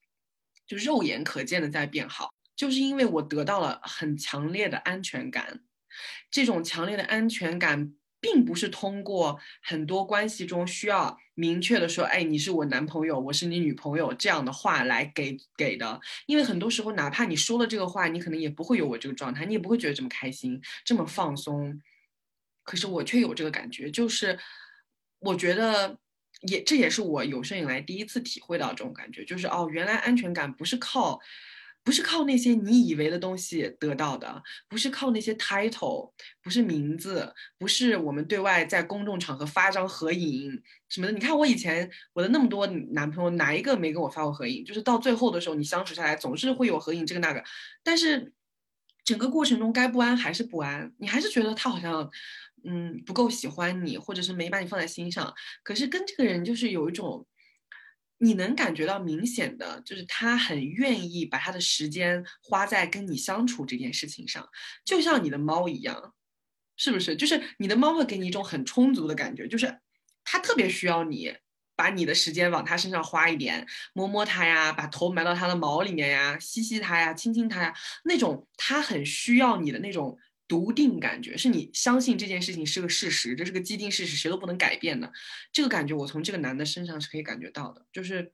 [0.66, 5.62] 就肉眼可见的在变好，就是因为我得到了很强烈的安全感，
[6.30, 7.94] 这种强烈的安全感。
[8.24, 21.82] 并不是通过很多关系中需要明确的说，哎，你是我男朋友，我是你女朋友这样的话来给给的，因为很多时候，哪怕你说了这个话，你可能也不会有我这个状态，你也不会觉得这么开心，这么放松。
[22.62, 24.38] 可是我却有这个感觉，就是
[25.18, 25.98] 我觉得
[26.42, 31.20] 也这也是我有生以来第一次体会到这种感觉，就是哦，原来安全感不是靠。
[31.84, 36.12] 不是靠那些你以为的东西得到的，不是靠那些 title，
[36.44, 41.14] 不是名字，不是我们对外在公众场合发张合影什么的。
[41.14, 44.64] 你看我以前我的那么多男朋友，哪一个没跟我发过合影？
[44.64, 47.44] 就是到最后的时候，你相处下来总是会有合影这个那个，
[47.84, 48.32] 但是
[49.04, 52.08] 整个过程中该不安还是不安，你还是觉得他好像
[52.64, 55.34] 嗯不够喜欢你，或者是没把你放在心上。
[55.64, 57.26] 可是跟这个人就是有一种。
[58.24, 64.48] 你能感觉到明显的，就是他很愿意把他的时间花在跟你相处这件事情上，
[64.86, 66.14] 就像你的猫一样，
[66.78, 67.16] 是不是？
[67.16, 69.80] 就是你的猫会给你一种很充足的感觉，就是
[70.24, 71.36] 它特别需要你
[71.76, 80.18] 把你的时间往它身上花一点，摸摸它呀，把头埋到它的毛里面呀，吸吸它呀，亲亲它呀，那种它很需要你的那种。
[80.52, 85.10] 笃定感觉是你相信这件事情是个事实，这是个既定事实，谁都不能改变的。
[85.54, 88.34] 这个感觉我从这个男的身上是可以感觉到的，就是，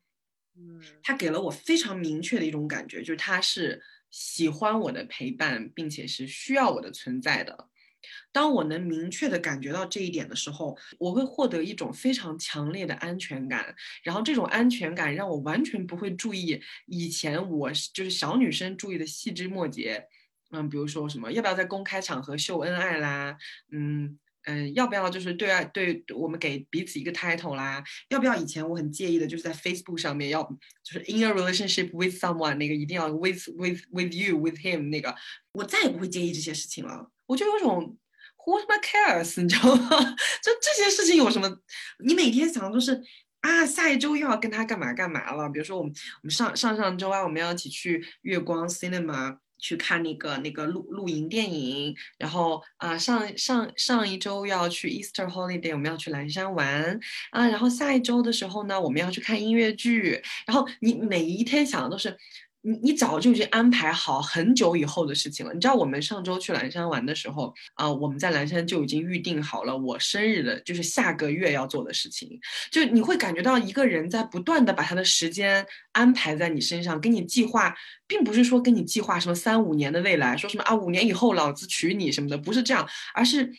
[0.56, 7.70] 嗯，他给了我非常明确的一种感觉，就是他是喜欢我的陪伴，并且是需要我的存在的。
[8.32, 13.76] 当我能明确的感觉到这一点的时候，我会获得一种非常强烈的安全感。
[14.02, 20.04] 然后这种安全感让我完全不会注意以前我就是小女生注意的细枝末节。
[20.52, 23.38] 嗯，比如说什么，要不要在公开场合秀恩爱啦？
[23.72, 27.84] 嗯嗯，要不要就是对外对我们给彼此一个 title 啦？
[28.08, 30.42] 要不要以前我很介意的，就是在 Facebook 上面要
[30.84, 35.14] 就是 in a relationship with someone 那个一定要 with with with you with him 那个，
[35.52, 37.12] 我再也不会介意这些事情了。
[37.26, 37.98] 我就有种
[38.38, 39.90] who 他妈 cares，你知道吗？
[40.42, 41.60] 就这些事情有什么？
[42.06, 43.04] 你每天想的都是
[43.42, 45.50] 啊，下一周又要跟他干嘛干嘛了？
[45.50, 49.40] 比如说我们我们上上上周啊，我们要一起去月光 cinema。
[49.60, 57.00] 去看那个那个露露营电影，然后啊上上上一周要去 Easter holiday，我们要去蓝山玩
[57.32, 62.18] 啊，然后下一周的时候呢，我们要去看音乐剧，然后你每一天想的都是。
[62.68, 65.54] 你你早就已经安排好很久以后的事情了。
[65.54, 72.38] 你知道我们上周去蓝山玩的时候啊，我们在蓝山就已经预定好了我生日的，就是下个月要做的事情。
[72.70, 77.74] 就你会感觉到一个人在不断的把他的时间安排在你身上，给你计划，
[78.06, 83.50] 并不是说跟你计划什么三五年的未来，说什么啊五年以后老子娶你什么的，不是这样，而是。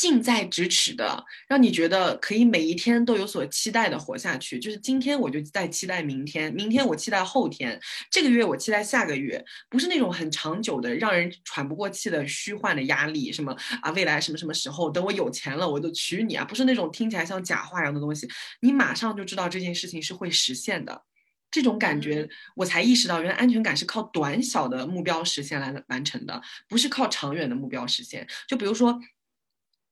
[0.00, 4.58] 近在咫尺的，让你觉得可以每一天都有所期待的活下去。
[4.58, 7.78] 就是今天我就在期待明天，明天我期待后天，
[8.10, 13.30] 这个月我期待下个月，不是那种很长久的、让人喘不过气的虚幻的压力。
[13.30, 18.26] 什么啊，未来什么什么时候，等我有钱了我就娶你啊，不是那种听起来像假话一样的东西。
[18.62, 21.02] 你马上就知道这件事情是会实现的，
[21.50, 28.26] 这种感觉我才意识到，原来安全感是靠短小的目标实现来完成的，不是靠长远的目标实现。
[28.48, 28.98] 就比如说。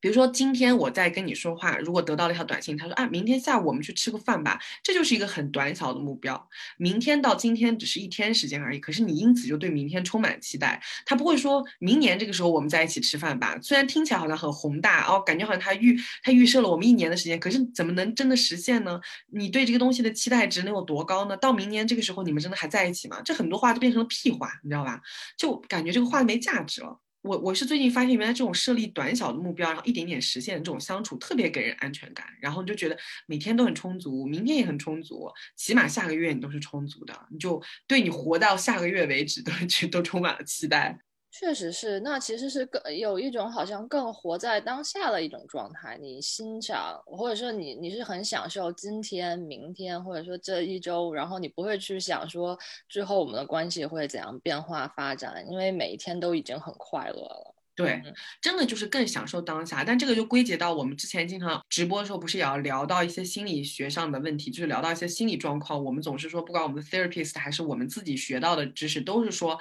[0.00, 6.48] 比如说，今天我在跟你说话，如果得到了一条短信，他说啊，明天下午我们去吃个饭吧，这就是一个很短小的目标。
[6.76, 10.80] 明天到今天只是一天时间而已，可是你因此就对明天充满期待。
[11.04, 13.58] 他不会说明年这个时候我们在一起吃饭吧？
[13.62, 19.00] 虽然听起来好像很宏大哦，感觉好像他预他预设了我们一年的时间，可是怎么能真的实现呢？
[19.32, 21.37] 你对这个东西的期待值能有多高呢？
[21.37, 23.20] 到明年这个时候你们真的还在一起吗？
[23.24, 25.00] 这很多话就变成了屁话，你知道吧？
[25.37, 27.00] 就感觉这个话没价值了。
[27.22, 32.26] 我我是最近发现，原来这种设立短小的目标，然后一点点实现的这种相处，特别给人安全感。
[32.40, 39.52] 然后你就觉得每天都很充足，明天也很充足，起码下个月你都是充足的，你就对你活到下个月为止都
[39.90, 40.98] 都充满了期待。
[41.30, 45.96] 确实是，那其实是更有一种好像更活在当下的一种状态。
[46.00, 57.54] 你欣赏，或者说你你是很享受今天、明天，或者说这一周，然后你不会去想说之后我们的关系会怎样变化发展，因为每一天都已经很快乐了。
[57.78, 58.02] 对，
[58.42, 65.84] 真的就是更享受当下，但这个就归结到我们之前经常直播的时候，不是也要聊到一些心理学上的问题，就是聊到一些心理状况。
[65.84, 69.56] 我们总是说，不管我们的 therapist 还是我们自己学到的知识，都是说，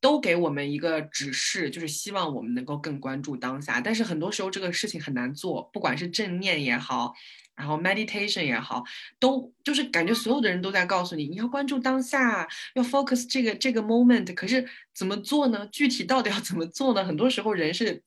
[0.00, 3.80] 都给我们一个指示，就是希望我们能够更关注当下。
[3.80, 7.14] 但是很多时候这个事情很难做，不管是正念也好。
[7.60, 8.82] 然后 meditation 也好，
[9.18, 14.32] 都就是感觉所有的人都在告诉你，你要关注当下，要 focus 这个这个 moment。
[14.34, 15.68] 可是怎么做呢？
[15.70, 17.04] 具体到底要怎么做呢？
[17.04, 18.02] 很多时候人是，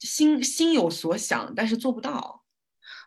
[0.00, 2.42] 心心有所想，但是做不到。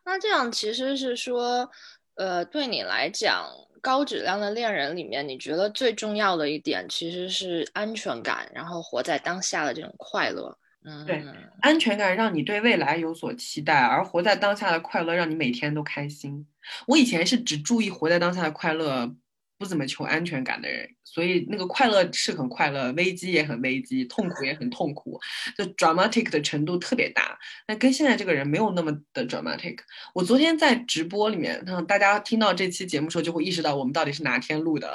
[0.06, 1.70] 那这样其实是说，
[2.16, 3.46] 呃，对你来讲，
[3.82, 10.58] 高质量的恋人里面，你觉得最重要的一点其实是安全感，然后活在当下的这种快乐。
[10.88, 11.24] 嗯，对，
[11.62, 16.48] 安全感让你对未来有所期待，而活在当下的快乐让你每天都开心。
[16.88, 19.16] 我以前是只注意活在当下的快乐。
[19.60, 25.20] 不怎么求安全感的人，所以那个快乐是很快乐，危机也很危机，痛苦也很痛苦，
[25.58, 27.36] 就 dramatic 的程度特别大。
[27.68, 29.80] 那跟现在这个人没有那么的 dramatic。
[30.14, 34.94] 我昨天在直播里面，大家听到这期节目时候就会意识到我们到底是哪天录的，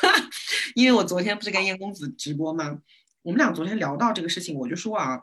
[0.76, 2.78] 因为我昨天不是跟燕公子直播吗？
[3.26, 5.20] 我们俩昨天聊到这个事情，我就说啊，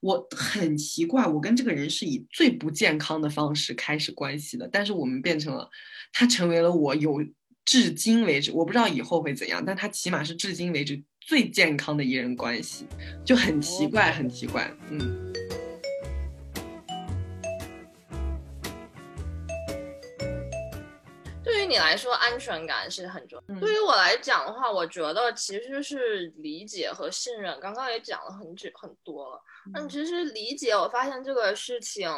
[0.00, 5.68] 我很奇怪，我跟这个人是以最不健康的方式开始关系的，但是我们变成了，
[6.12, 7.24] 他成为了我有。
[7.64, 12.86] 至今为止，我不知道以后会怎样，但他起码是至今为止最健康的一人关系，
[13.24, 15.32] 就很奇怪，很奇怪，嗯。
[21.76, 23.60] 你来说，安全感是很重要。
[23.60, 27.60] 对于我来讲的话，我觉得其实是理解和信任。
[27.60, 29.42] 刚刚也讲了很久很多了，
[29.74, 32.08] 但其实理解，我发现这个事情，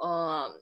[0.00, 0.52] 呃，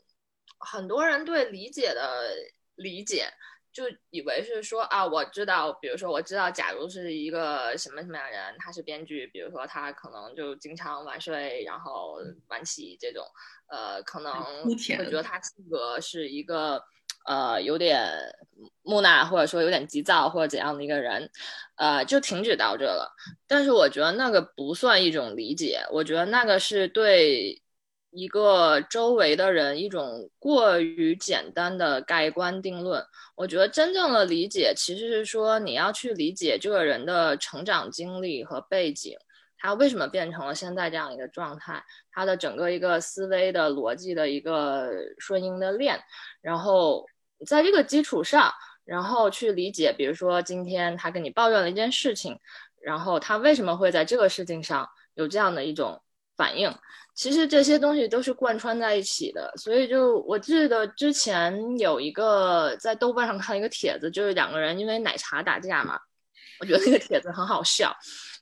[0.59, 2.35] 很多人对理解的
[2.75, 3.33] 理解。
[3.73, 12.19] 就以为是说啊，我知道，比如说我知道，假如是一个什么什么样的人，他是编剧，比如说他可能就经常晚睡，然后
[12.49, 13.23] 晚起这种，
[13.69, 14.33] 呃，可能
[14.65, 16.83] 我觉得他性格是一个
[17.27, 18.09] 呃有点
[18.83, 21.31] 木讷，或者说有点急躁或者怎样的一个人，
[21.77, 23.15] 呃，就停止到这了。
[23.47, 27.61] 但是我觉得那个不算一种理解，我觉得那个是对。
[28.13, 39.19] 一个周围的人一种过于简单的盖棺定论，我觉得真正的理解其实是说你要去理解这个人的成长经历和背景，
[39.59, 46.01] 他为什么变成了现在这样一个状态，他的整个一个思维的逻辑的一个顺应的链，
[46.41, 47.05] 然后
[47.45, 48.53] 在这个基础上，
[48.85, 52.39] 然后去理解，比如说今天他跟你抱怨了一件事情，
[52.81, 56.01] 然后他为什么会在这个事情上有这样的一种
[56.37, 56.73] 反应。
[57.15, 65.99] 其实这些东西都是贯穿在一起的，所以就我记得之前有一个在豆瓣上看一个帖子，就是两个人因为奶茶打架嘛，
[66.61, 67.91] 我觉得那个帖子很好笑，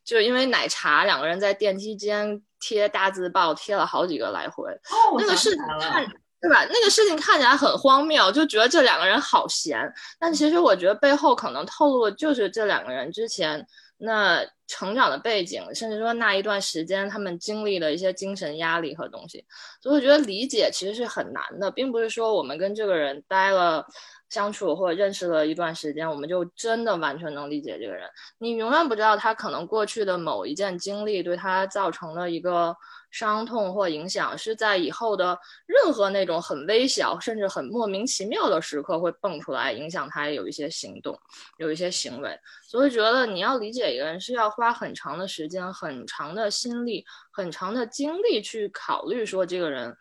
[0.05, 6.05] 就是因为奶茶两个人在电梯间贴大字报贴了好几个来回，哦那个事情看
[6.45, 6.67] 对吧？
[6.71, 9.81] 那个事情看起来很荒谬，就觉得这两个人好闲，
[10.19, 13.67] 但其实我觉得背后可能透露的就是这两个人之前。
[13.97, 19.43] 那成长的背景，甚至说那一段时间他们经历的一些精神压力和东西，
[19.81, 23.87] 所以我觉得理解其实是很难的，并不是说我们跟这个人待了
[24.29, 28.03] 相处或者认识了一段时间，我们就真的完全能理解这个人。
[28.39, 32.77] 你永远不知道他可能过去的某一件经历对他造成了一个。
[33.15, 41.17] 伤痛或影响是在以后的任何那种很微小，甚至很莫名其妙的时刻会蹦出来，影响他有一些行动，
[41.59, 42.37] 有一些行为。
[42.67, 49.97] 所以觉得你要理解一个人，是要花很长的时间、很长的心力、很长的精力去考虑说这个人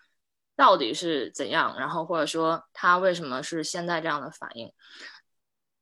[0.56, 4.74] 到底是怎样，然后或者说他为什么是现在这样的反应。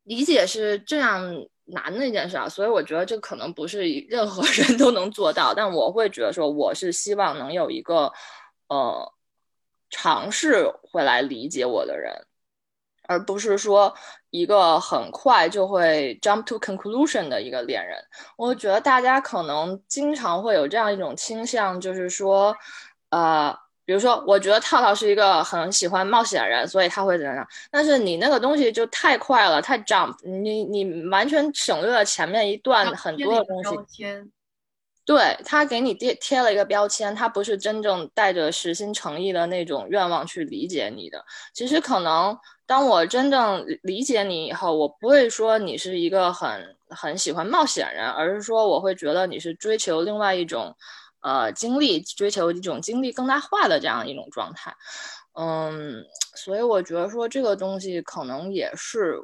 [0.03, 1.33] 理解是这样。
[1.65, 8.11] 难的一件事啊，所以我觉得这可能不是任何 人都能做到，但我会觉得说，我是希望能有一个，
[8.67, 9.13] 呃，
[9.89, 12.13] 尝试会来理解我的人，
[13.07, 13.93] 而不是说
[14.29, 17.97] 一个很快就会 jump to conclusion 的一个恋人。
[18.37, 22.55] 我觉得大家可能经常会有这样一种倾向，就是说，
[23.09, 23.57] 呃。
[23.91, 27.45] 比如说，我觉得套套是一个很喜欢冒险的人，所以他会怎样？
[27.69, 34.05] 但是你那个东西就太快了，太 jump，你你完全省略了前面一段很多的东西。
[35.03, 41.21] 对他给你贴贴了一个标签，他不是真正带着实心诚意的那种愿望去理解你的。
[41.53, 50.73] 其实可能当我真正理解你以后，我不会说你是一个很很喜欢冒险人，而是说我会觉得你是追求另外一种。
[51.21, 54.75] 呃，经历追求一种经历更大化的这样一种状态，
[55.33, 56.03] 嗯，
[56.35, 59.17] 所以我觉得说这个东西可能也是，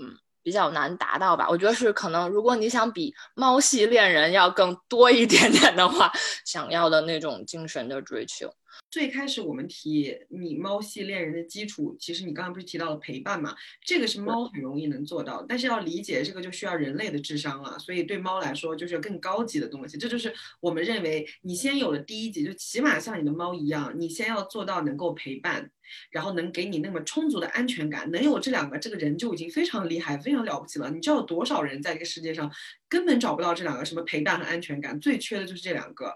[0.00, 1.48] 嗯，比较难达到吧。
[1.50, 6.12] 我觉得是可能，如果你想比猫系恋人要更多一点点的话，
[6.44, 8.52] 想要的那种精神的追求。
[8.92, 13.56] 最开始我们提你猫系恋人的基础，其实你刚刚不是提到了陪伴嘛？
[13.82, 17.78] 这个是猫很容易能做到，但是要理解这个就需要人类的智商了。
[17.78, 19.96] 所以对猫来说就是更高级的东西。
[19.96, 20.30] 这就是
[20.60, 25.70] 我们认为你先有了第一级，就起码像你的猫一样，你先要做到能够陪伴，
[26.10, 30.90] 然后能给你那么充足的安全感，能有这两个，这个人就已经非常厉害、非常了不起了。
[30.90, 32.52] 你知道有多少人在这个世界上
[32.90, 36.14] 根本找不到这两个什么陪伴和安全感，最缺的就是这两个。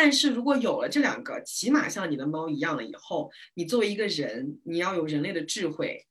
[0.00, 6.06] 但是如果有了这两个，起码像你的猫一样了以后，你作为一个人，你要有人类的智慧，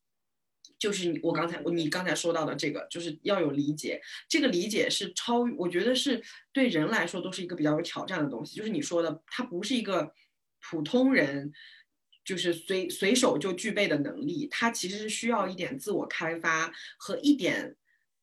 [0.77, 4.01] 就是你我刚才你刚才说到的这个，就是要有理解。
[4.27, 6.21] 这个理解是超，我觉得是
[6.51, 8.57] 对人来说都是一个比较有挑战的东西。
[8.57, 10.11] 就是你说的，它不是一个
[10.69, 11.53] 普通人。
[12.25, 17.77] 就是随随手就具备的能力，它其实是需要一点自我开发和一点，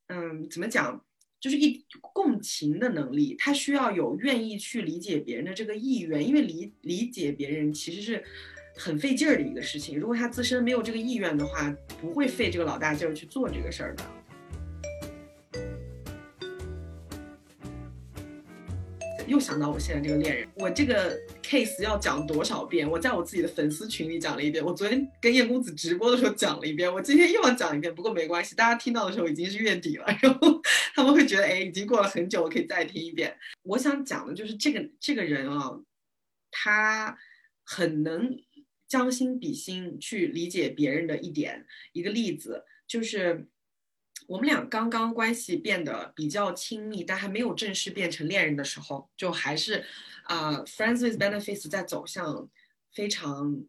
[0.08, 1.02] 嗯，怎么讲，
[1.44, 3.36] 就是一共情的能力。
[3.38, 8.24] 他需要有愿意去理解别人的这个意愿，因为理理解别人其实是
[8.74, 9.98] 很费劲儿的一个事情。
[9.98, 11.70] 如果他自身没有这个意愿的话，
[12.00, 14.23] 不会费这个老大劲儿去做这个事儿的。
[19.34, 22.88] 又想到我现在这个恋人，我这个 case 要讲多少遍？
[22.88, 27.92] 我在我自己的粉丝群里讲了一遍，我昨天跟燕公子直播的时候讲了一遍，我今天又要讲一遍。
[27.92, 30.62] 不过没关系，大家听到的时候已经是月底了，然后
[30.94, 33.36] 他们会觉得，哎，已经过了很久，我可以再听一遍。
[33.64, 35.80] 我想讲的就是这个这个人啊，
[36.52, 37.18] 他
[37.64, 38.38] 很能
[38.86, 41.66] 将心比心去理解别人的一点。
[41.92, 43.48] 一个例子就是。
[44.26, 49.84] 我们俩刚刚关系变得比较亲密，但还没有正式变成恋人的时候，就还是
[50.24, 52.48] 啊，friends with benefits 在走向
[52.92, 53.64] 非常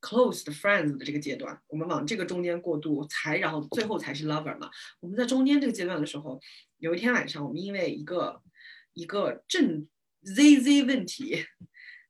[0.00, 1.60] close 的 friends 的这个阶段。
[1.68, 4.70] 我们往这个中间过渡，才然后最后才是 lover 嘛。
[5.00, 6.40] 我们在中间这个阶段的时候，
[6.78, 8.42] 有一天晚上，我们因为一个
[8.94, 9.86] 一个正
[10.24, 11.44] zz 问题。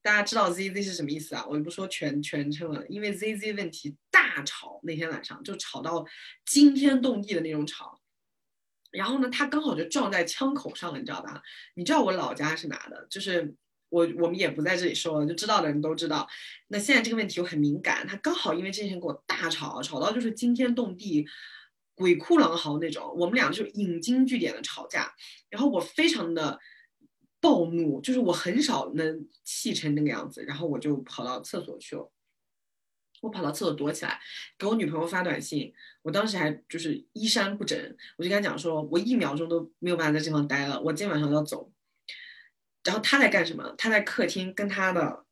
[0.02, 1.46] 大家知道 Z Z 是什么意思啊？
[1.48, 6.04] 我就不说全全称了，因为 Z Z 问题大吵，那天晚上就吵到
[6.44, 8.00] 惊天动地的那种吵。
[8.90, 11.40] 然后呢，他刚好就撞在枪口上了，你知道吧？
[11.76, 13.06] 你知道我老家是哪的？
[13.08, 13.54] 就是
[13.90, 16.28] 我我们也不在这里说了，就知道的人都知道。
[16.66, 21.24] 那现在这个问题又很敏感，他刚好因为这件事跟我大吵，吵到就是惊天动地、
[21.94, 23.14] 鬼哭狼嚎那种。
[23.16, 25.14] 我们俩就引经据典的吵架，
[25.48, 26.58] 然后我非常的。
[27.42, 32.10] 暴怒，就是我很少能气成那个样子，然后我就跑到厕所去了。
[33.20, 34.20] 我跑到厕所躲起来，
[34.56, 35.72] 给我女朋友发短信。
[36.02, 37.78] 我当时还就是衣衫不整，
[38.16, 41.72] 我就跟她讲说，我一秒钟都没有办法在这地方待了，我今天晚上要走。
[42.84, 43.74] 然后她在干什么？
[43.76, 45.24] 她在客厅跟她的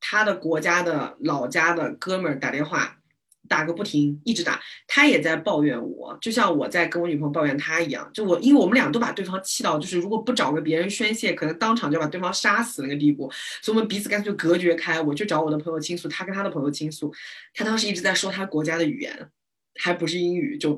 [0.00, 2.99] 她的国家的老家的哥们儿打电话。
[3.48, 8.08] 打个不停，一直打，他也在抱怨我，就像我在跟我女朋友抱怨他一样。
[8.12, 13.30] 就我，因为我们俩都把对方气到，就是如果不找个别人宣泄，可能当场就把对方杀死那个地步。
[13.62, 15.00] 所以，我们彼此干脆就隔绝开。
[15.00, 17.12] 我去找我的朋友倾诉，他跟他的朋友倾诉。
[17.54, 19.30] 他当时一直在说他国家的语言，
[19.80, 20.76] 还不是英语，就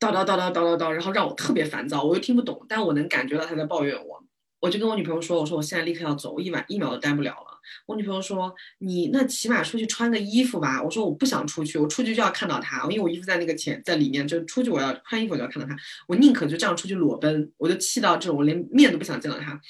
[0.00, 4.24] 叨叨叨叨叨叨叨，然后让我特别烦躁，我又听不懂，但我能感觉到他在抱怨我。
[4.60, 7.55] 我就跟我女朋友说，我说我现在立刻要走，我一晚一秒都待不了了。
[7.86, 15.76] 我女朋友说：“你那起码出去穿个衣服吧。”我说：“我不想出去，我出去就要看到他，因为我衣服在那个前在里面，就出去我要穿衣服我就要看到他。
[16.08, 19.60] 我宁可就这样出去裸奔。”我就气到这种，我连面都不想见到他。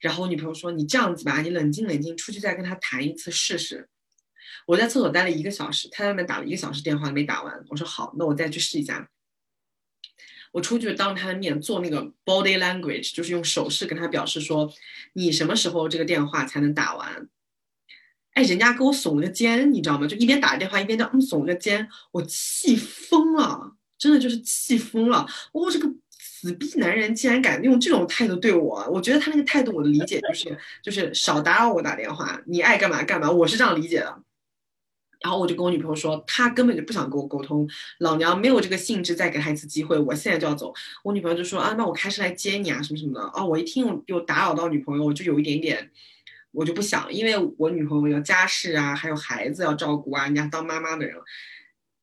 [0.00, 3.88] 然后我女朋友说：“你这样子吧，你冷静冷静，出去再跟他谈一次试试。”
[4.66, 7.64] 我在厕所待了一个小时，他在外面打了一个小时电话没打完。
[7.68, 9.08] 我说：“好，那我再去试一下。”
[10.52, 14.72] 我出去当着他的面做那个 body language，就是用手势跟他表示说，
[15.14, 17.28] 你什么时候这个电话才能打完？
[18.34, 20.06] 哎，人家给我耸了个肩，你知道吗？
[20.06, 25.26] 就一边打电话一边叫嗯耸了个肩，我气疯了，真的就是气疯了。
[25.52, 25.86] 我这个
[26.18, 34.22] 死逼男人竟然敢用这种态度对我，我觉得他那个态度我的理解就是就是少打扰我打电话，你爱干嘛干嘛，我是这样理解的。
[35.22, 37.68] 然后我就跟我女朋友说，她根本就不想跟我沟通，
[37.98, 40.72] 老娘没有这个兴致再给她一次机会，我现在就要走。
[41.02, 43.46] 我女朋友就说啊，那我开车来接你啊，什么什么的哦。
[43.46, 45.90] 我一听又打扰到女朋友，我就有一点点，
[46.50, 51.16] 我就不想，因为我女朋友有家事啊，还有孩子要照顾啊，人家当妈妈的人。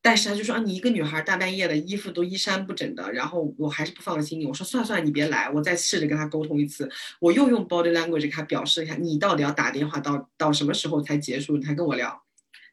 [0.02, 4.46] 但是他就说啊，你一个女孩大半夜的衣服都衣衫不整的，然后我还是不放心你。
[4.46, 6.90] 我说算了算了，你别来，我再试着跟他沟通一次。
[7.18, 12.22] 我又用 body language 给他表示一下，你到底要打电话到到什么时候才结束你才跟我聊。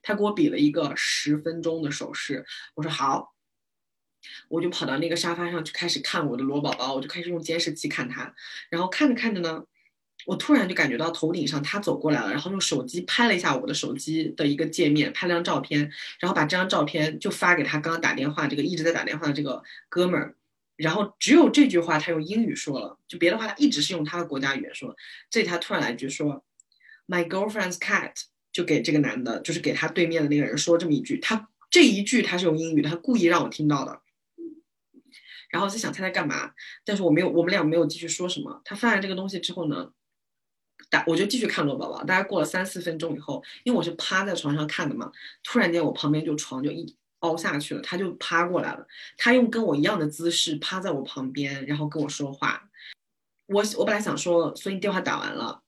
[0.01, 2.45] 他给我比了一个十分钟的手势，
[2.75, 3.33] 我说好，
[4.49, 8.33] 我就跑到那个沙发上去开始看我的罗宝宝，我就开始用监视器看他，
[8.69, 9.63] 然后看着看着呢，
[10.25, 20.35] 我突然就感觉到头顶上他走过来了，然后用手机拍了一下我的手机的一个界面，拍了张照片，然后把这张照片就发给他刚刚打电话这个一直在打电话的这个哥们儿，
[20.75, 24.95] 然后只有这句话他用英语说了，就别的话他一直是用他的国家语言说，
[25.29, 26.43] 这里他突然来一句说
[27.07, 28.13] ，My girlfriend's cat。
[28.57, 34.01] 就给这个男的，就是给他对面的那个人说这么一句，他这一句他是用英语，他故意让我听到的。
[35.51, 36.53] 然后在想他在干嘛，
[36.83, 38.59] 但是我没有，我们俩没有继续说什么。
[38.65, 39.91] 他发完这个东西之后呢，
[40.89, 42.03] 打我就继续看罗宝宝。
[42.03, 45.11] 大概过了三四分钟以后，因为我是趴在床上看的嘛，
[45.43, 48.87] 突然间我旁边就床就一凹下去了，他就趴过来了，
[49.17, 52.67] 他用跟我一样的姿势趴在我旁边，然后跟我说话。
[53.45, 55.61] 我我本来想说，所以你电话打完了。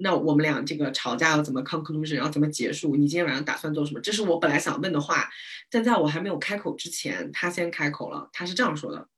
[0.00, 2.96] 那我们俩这个吵架要怎么 conclusion，要怎么结束？
[2.96, 4.00] 你今天晚上打算做什么？
[4.00, 5.28] 这是我本来想问的话，
[5.70, 8.30] 但在我还没有开口之前，他先开口了。
[8.32, 9.08] 他是这样说的：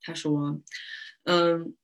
[0.00, 0.60] 他说，
[1.24, 1.74] 嗯，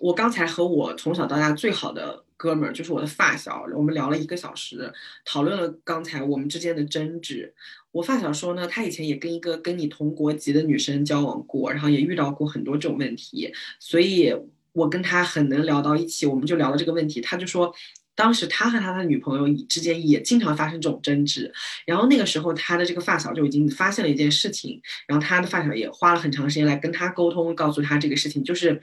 [0.00, 4.92] 我刚才和我从小到大最好的哥们儿，就是我的发小，我们聊了一个小时，
[5.24, 7.54] 讨论了刚才我们之间的争执。
[7.92, 14.34] 我发小说呢，他以前也跟一个跟你同国籍的女生交往过，然后也遇到过很多这种问题，所以
[14.72, 17.20] 我跟他很能聊到一起，我们就聊了这个问题。
[17.20, 17.74] 他就说，
[18.14, 21.52] 当时他和他的女朋友之间也经常发生这种争执，
[21.86, 28.80] 然后那个时候他的这个发小就已经发现了一件事情，然后他的发小也花了很长时间来跟他沟通，告诉他这个事情，就是，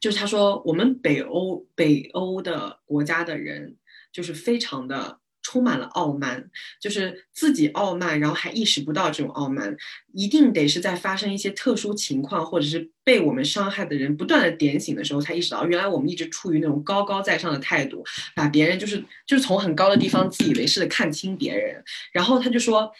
[0.00, 3.76] 就是他说我们北欧北欧的国家的人
[4.12, 5.21] 就是非常的。
[5.42, 6.48] 充满了傲慢，
[6.80, 9.76] 就是自己傲慢，然后还意识不到这种傲慢，
[10.12, 21.82] 一定得是在发生一些特殊情况，或者是被我们伤害的人不断的点醒的时候，才意识到原来我们一直处于那种高高在上的态度，把别人就是就是从很高的地方自以为是的看清别人。
[22.12, 22.90] 然后他就说，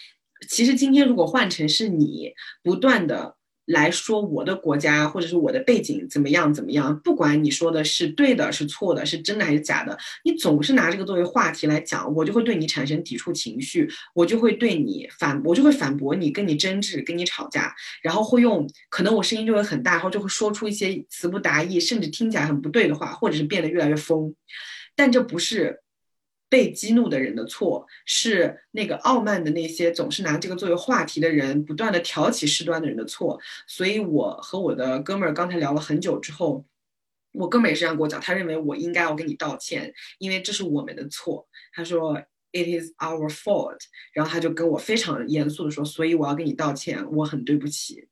[0.49, 2.33] 其实今天如果换成是你，
[2.63, 3.37] 不断的。
[3.73, 24.35] 来说我的国家或者是我的背景怎么样怎么样，不管你说的是对的是错的，是真的还是假的，你总是拿这个作为话题来讲，我就会对你产生抵触情绪，我就会对你反，我就会反驳你，跟你争执，跟你吵架，然后会用可能我声音就会很大，然后就会说出一些词不达意，甚至听起来很不对的话，或者是变得越来越疯，
[24.95, 25.81] 但这不是。
[26.53, 36.63] 被激怒的人的错是那个傲慢的那些总是拿这个作为话题的人不断的挑起事端的人的错，所以我和我的哥们儿刚才聊了很久之后，
[37.33, 41.49] 我哥们儿也是这样跟我讲，他认为我应该要跟你道歉，因为这是我们的错。
[41.73, 42.21] 他说
[42.53, 43.79] It is our fault，
[44.13, 48.09] 然后他就跟我非常严肃的说，所以我要跟你道歉，我很对不起。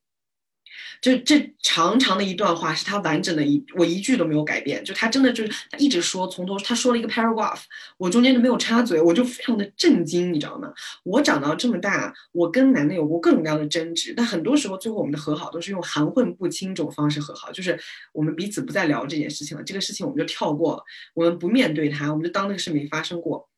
[1.00, 4.84] 就这长长的一段话是他完整的一，我一句都没有改变。
[4.84, 7.60] 就他真的就是他一直说，从头他说了一个 paragraph，
[7.96, 10.72] 我中间都没有插嘴，我就非常的震惊，你知道吗？
[11.04, 17.78] 我长到这么大，我跟男的有过各种各样的争执，但很多时候最后我们的和好都是用含混不清这种方式和好，就是
[18.12, 23.48] 我们彼此不再聊这件事情了，这个事情我们就跳过了，我们不面对他，我们就当那个事没发生过。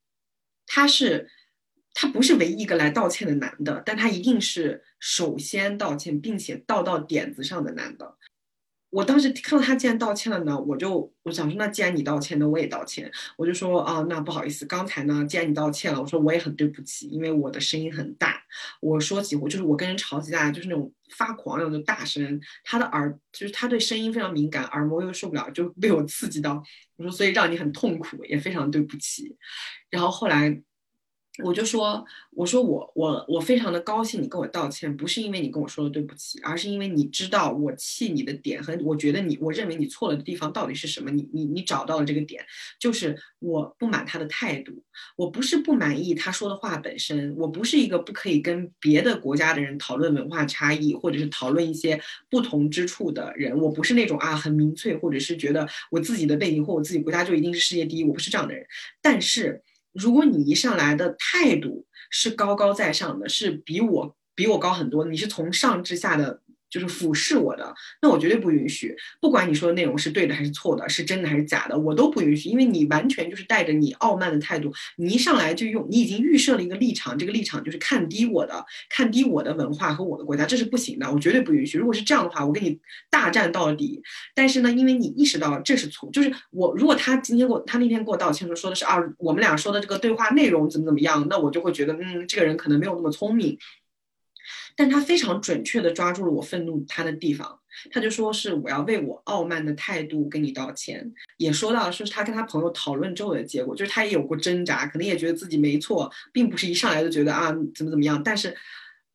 [0.66, 1.28] 他是。
[1.94, 8.16] 他不是唯一一个来道歉的男的，但他一定是首先道歉，并且道到点子上的男的。
[8.90, 13.10] 我当时看到他既然道歉了呢，我就我想说，那既然你道歉，那我也道歉。
[13.38, 18.42] 我就说啊，那不好意思，刚才呢，既然你道歉了，我说我也很对不起，因为我的声音很大，
[18.80, 26.62] 我说起我就是我跟人吵起架，就是那种发狂那种大声，他的耳就是他对声音非常敏感，耳膜又受不了，就被我刺激到。
[26.96, 29.36] 我说所以让你很痛苦，也非常对不起。
[29.90, 30.62] 然后后来。
[31.42, 42.44] 我就说，我说我我我非常的高兴你跟我道歉，不是因为你跟我说了对不起，而是因为你知道我气你的点和我觉得你我认为你错了的地方到底是什么，你你你找到了这个点，
[42.78, 44.84] 就是我不满他的态度，
[45.16, 58.66] 我不是不满意他说的话本身，我不是一个不可以跟别的国家的人讨论文化差异或者是讨论一些不同之处的人，我不是那种啊很民粹或者是觉得我自己的背景或我自己国家就一定是世界第一，我不是这样的人，
[59.00, 59.62] 但是。
[59.92, 66.40] 如果你一上来的态度是高高在上的，是比我比我高很多，你是从上至下的。
[66.72, 68.96] 就是俯视我的，那我绝对不允许。
[69.20, 72.48] 不管你说的内容是对的还是错的，是真的还是假的，我都不允许。
[72.48, 81.76] 因为你完全就是带着你傲慢的态度，你一上来就用，你已经预设了一个立场，这个立场就是看低我的，看低我的文化和我的国家，这是不行的，我绝对不允许。
[81.76, 82.78] 如果是这样的话，我跟你
[83.10, 84.02] 大战到底。
[84.34, 93.58] 但是呢，因为你意识到了这是错，就是我如果他今天给我，他那天给我道歉说说的是啊，我们俩说的这个对话内容怎么怎么样，那我就会觉得，嗯，这个人可能没有那么聪明。
[94.76, 97.58] 但他非常准确地抓住了我愤怒他的地方，
[97.90, 108.56] 他就说是我要为我傲慢的态度跟你道歉，也说到是他跟他朋友讨论之后的结果，就是他也有过挣扎，可能也觉得自己没错，并不是一上来就觉得啊怎么怎么样，但是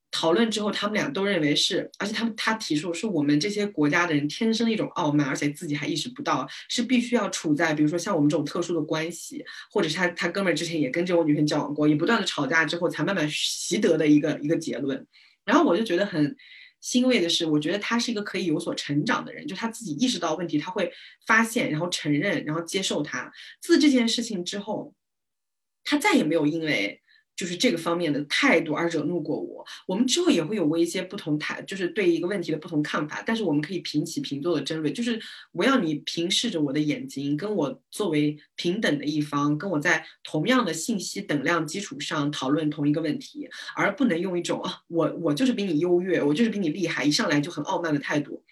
[0.10, 15.05] 讨论之后，他们俩都认为是，而且他们他提出是我们这些国家的人天生一种傲慢，而且自己还意识不到，是必须要处在比如说像我们这种特殊的关系，或者是他他哥们儿之前也跟这种女生交往过，也不断的吵架之后才慢慢习得的一个一个结论。
[15.47, 16.35] 然后我就觉得很
[16.79, 20.93] 欣慰的是，我觉得他是一个可以有所成长的人，就他自己意识到问题，他会
[21.25, 23.31] 发现，然后承认，然后接受他。
[23.59, 24.93] 自这件事情之后，
[25.83, 27.01] 他再也没有因为。
[27.38, 35.19] 就是这个方面的态度而惹怒过我，我们之后也会有过一些不同态，就是对一个问题的不同看法，但是我们可以平起平坐的争论，就是
[35.51, 48.43] 我要你平视着我的眼睛，跟我作为平等的一方，跟我在同样的信息等量基础上讨论同一个问题，而不能用一种啊我我就是比你优越，我就是比你厉害，一上来就很傲慢的态度。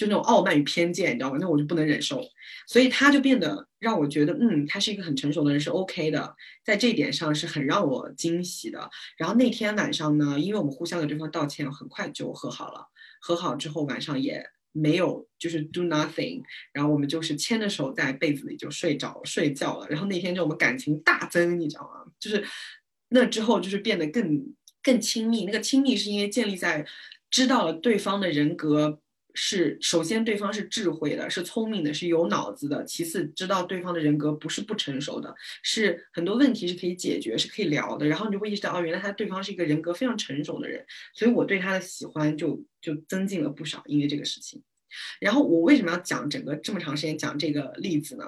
[0.00, 1.36] 就那种傲慢与偏见，你知道吗？
[1.38, 2.22] 那我就不能忍受，
[2.66, 6.34] 所以他就变得让我觉得，嗯，他是一个很成熟的人，是 OK 的，
[6.64, 8.88] 在这一点上是很让我惊喜的。
[9.18, 12.86] 然后那天晚上呢，因为我们互相给对方道歉，很快就和好了。
[13.20, 14.42] 和好之后晚上也
[14.72, 16.40] 没有就是 do nothing，
[16.72, 19.86] 然后我们就是牵着手在被子里就睡着睡觉了。
[19.90, 22.10] 然后那天就我们感情大增，你知道吗？
[22.18, 22.42] 就是
[23.10, 25.44] 那之后就是变得更更亲密。
[25.44, 26.86] 那个亲密是因为建立在
[27.30, 28.98] 知道了对方的人格。
[29.34, 32.84] 是，首先对方是智慧的，是聪明的，是有脑子的。
[32.84, 38.06] 其次，知道对方的人格不是不成熟的，是很多问题是可以解决，是可以聊的。
[38.06, 44.62] 然后你就会意识到，哦，原来他对方是一个人格非常成熟的人，所以我对他的喜欢就就增进了不少，因为这个事情。
[45.20, 48.24] 然后我为什么要讲整个这么长时间讲这个例子呢？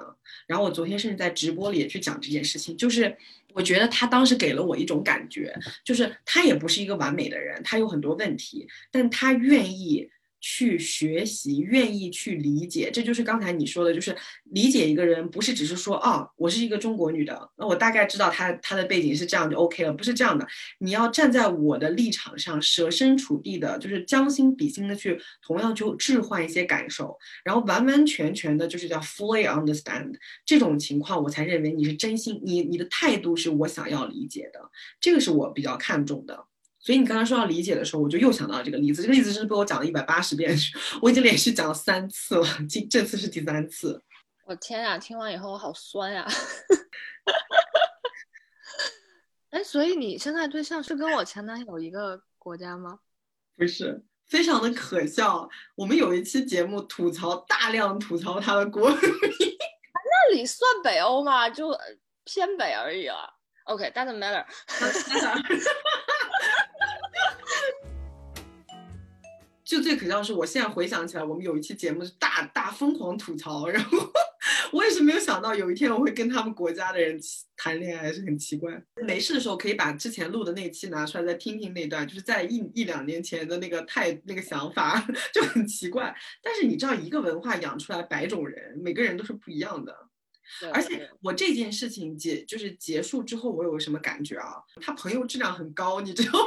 [0.47, 3.15] 然后我昨天甚至在直播里也去讲这件事情，就是
[3.53, 10.09] 我觉得他当时给了我一种感觉，就是他也不是一个完美的人，他有很多问题，但他愿意。
[10.45, 14.13] 去学习，愿意去理解，这就是刚才你说的，就是
[14.51, 20.45] 理解一个人，不是只是说啊，我是一个中国女的，那我大概知道她她的背景是这样就 OK 了，不是这样的，
[20.79, 30.13] 你要站在我的立场上，设身处地的，就是将心比心的去，同样去置换一些感受，然后完完全全的，就是叫 fully understand
[30.45, 34.59] 这种情况，我才认为你是真心，你你的态度是我想要理解的，
[34.99, 36.47] 这个是我比较看重的。
[36.83, 39.01] 所以你刚刚说到理解的时候，我就又想到了这个例子。
[39.01, 40.53] 这个例子是被我讲了一百八十遍，
[41.01, 44.03] 我已经连续讲了三次了，今这次是第三次。
[44.45, 46.27] 我天啊，听完以后我好酸呀！
[49.51, 52.99] 哎，所以你现在对象是跟我前男友一个国家吗？
[53.55, 55.49] 不是，非常的可笑。
[55.75, 58.89] 我们有一期节目吐槽，大量吐槽他的国。
[58.89, 61.49] 那里算北欧吗？
[61.49, 61.73] 就
[62.25, 63.15] 偏北而已啊。
[63.65, 64.43] OK，doesn't matter。
[69.73, 73.97] 就最可笑的是，我现在回想起来，我们有一期节目是大大疯狂吐槽，然后
[74.71, 77.19] 我也是没有想到有一天我会跟他们国家的人
[77.57, 78.79] 谈恋爱，是很奇怪。
[79.03, 85.03] 没事的时候可以把之前录的那期拿出来再听听那段，就是在一一两年前的那个太那个想法
[85.33, 86.15] 就很奇怪。
[86.43, 90.07] 但是你知道，一个文化养出来百种人，每个人都是不一样的。
[90.71, 94.61] 而且我这件事情结就是结束之后，我有什么感觉啊？
[94.79, 96.45] 他朋友质量很高，你知道吗？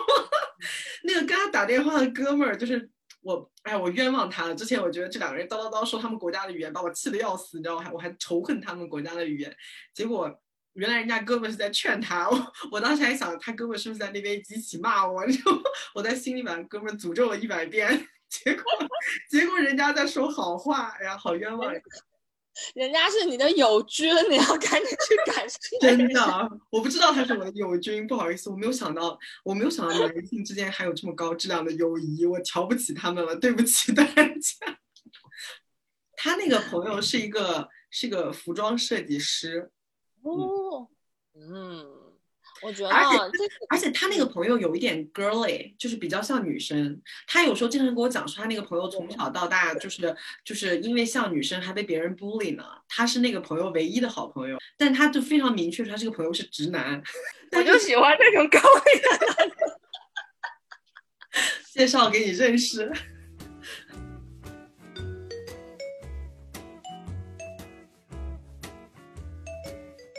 [1.02, 2.88] 那个跟他打电话的哥们儿就是。
[3.26, 4.54] 我哎，我冤枉他了。
[4.54, 7.82] 之前我觉得这两个人叨叨叨说他们国家的语言，把我气得要死，你知道吗？
[7.82, 9.52] 还我还仇恨他们国家的语言。
[9.92, 10.32] 结果
[10.74, 12.30] 原来人家哥们是在劝他。
[12.30, 15.26] 我我当时还想，他哥们是不是在那边一起骂我？
[15.26, 15.62] 你知道吗？
[15.96, 18.06] 我在心里把哥们诅咒了一百遍。
[18.28, 18.62] 结果
[19.28, 21.74] 结果人家在说好话，哎呀，好冤枉。
[22.74, 25.78] 人家是你的友军，你要赶紧去感谢。
[25.80, 34.22] 真的，我不知道他是我的友军，不好意思，我没有想到，我没有想到男性之间还有这么高质量的友谊，我瞧不起他们了，对不起大家。
[36.16, 39.70] 他那个朋友是一个是一个服装设计师。
[40.22, 40.88] 哦，
[41.34, 42.05] 嗯。
[42.62, 43.18] 我觉得，而且
[43.70, 47.00] 而且他那个朋友有一点 girly，就是比较像女生。
[47.26, 52.64] 他有时候经常跟我讲说，他那个朋友从小到大就是就是因为像女生还被别人 bully 呢。
[52.88, 57.02] 他是那个朋友唯一的好朋友，但他就非常明确说他这个朋友是直男。
[57.52, 59.78] 我就喜欢这种高冷的。
[61.72, 62.90] 介绍给你认识。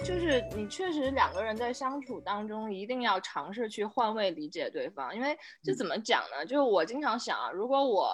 [0.08, 6.46] 就是你确实两个人在相处当中，一定要尝试去换位理解对方，因为这怎么讲呢？
[6.46, 8.14] 就是我经常想啊，如果我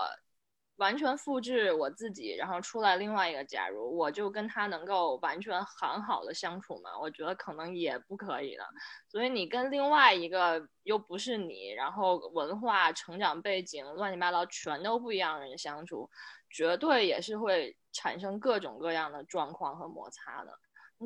[0.77, 6.97] 完全复制我自己，然后出来另外一个假如，我就跟他能够完全很好的相处嘛？
[6.99, 8.63] 我觉得可能也不可以的。
[9.07, 16.09] 所以你跟另外一个又不是你，然后文化、成长背景乱七八糟全都不一样的人相处，
[16.49, 20.57] 绝对也是会产生各种各样的状况和摩擦的。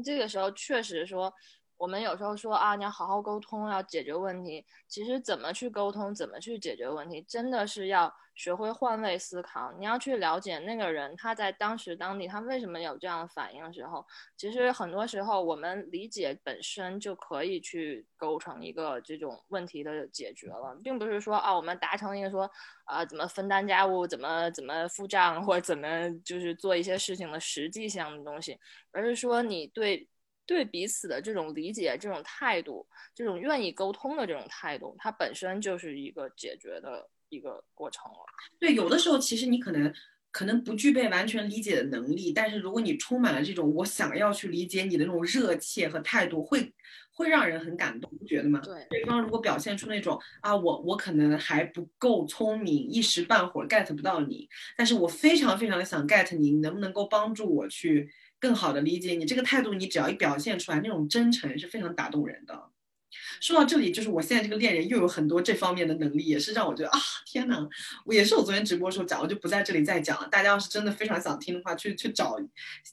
[0.03, 1.33] 这个时候确实说，
[1.77, 4.65] 我们有时候说啊，你要好好沟通，要解决问题。
[4.87, 9.71] 其实怎么去沟通，怎么去解决问题，真的是要学会换位思考。
[9.77, 14.05] 你要去了解那个人他在当时当地他为什么有这样的反应的时候，
[14.35, 22.49] 其实很多时候我们理解本身就可以去构成一个这种问题的解决了，并不是说啊，我们达成一个说
[22.85, 28.57] 啊怎么分担家务，怎么怎么付账，或者怎么就是做一些事情的实际性的东西，
[28.91, 30.07] 而是说你对。
[30.47, 38.17] 对彼此的这种理解、这种态度、这种愿意沟通的这种态度，它本身就是一个解决的一个过程了。
[38.57, 39.93] 对，有的时候其实你可能。
[40.29, 46.71] 可能不具备完全理解的能力，但是如果你充满了这种我想要去理解你的那种热切和态度，会
[47.11, 48.61] 会让人很感动，不觉得吗？
[48.63, 58.07] 对，对方如果表现出那种啊，我我可能还不够聪明，一时半会儿 get 不到你，但是我非常非常的想 get 你，你能不能够帮助我去
[58.39, 59.73] 更好的理解你这个态度？
[59.73, 62.69] 你只要一表现出来，那种真诚是非常打动人的。
[63.39, 67.67] 说到这里，就是我现在这个恋人又有很多这方面的能力，也是让我觉得啊，天哪！
[68.05, 70.27] 我也是我昨天直播时候讲，我就不在这里再讲了。
[70.27, 72.35] 大家要是真的非常想听的话，去去找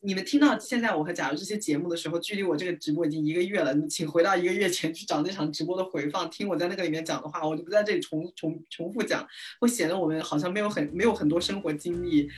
[0.02, 9.26] 你们听到现在我和假如这些节目的时候，距离我这个直播已经一个月了，你请回到一个月前去找那场直播的回放，听我在那个里面讲的话，我就不在这里重重重复讲，
[9.58, 12.30] 会显得我们好像没有很没有很多生活经历。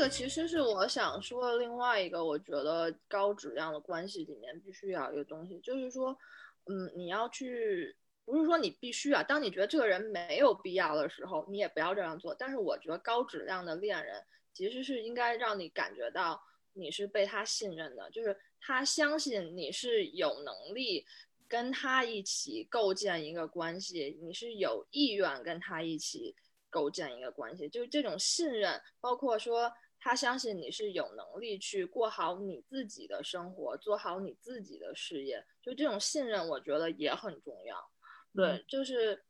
[0.00, 6.16] 个其实是我想说的另外一个，我觉得高质量的关系里面必须要有一个东西，就是说，
[6.64, 7.94] 嗯，你要去，
[8.24, 12.34] 不是说你必须啊，当你觉得这个人没有必要的时候，你也不要这样做。
[12.34, 16.42] 但是我觉得高质量的恋人其实是应该让你感觉到
[16.72, 21.04] 你是被他信任的，就是他相信你是有能力
[21.46, 26.34] 跟他一起构建一个关系，你是有意愿跟他一起。
[26.72, 37.90] 构建一个关系，就是这种信任，包括说他相信你是有能力去过好你自己的生活，做好你自己的事业，就这种信任，我觉得也很重要。
[38.34, 39.22] 对，就是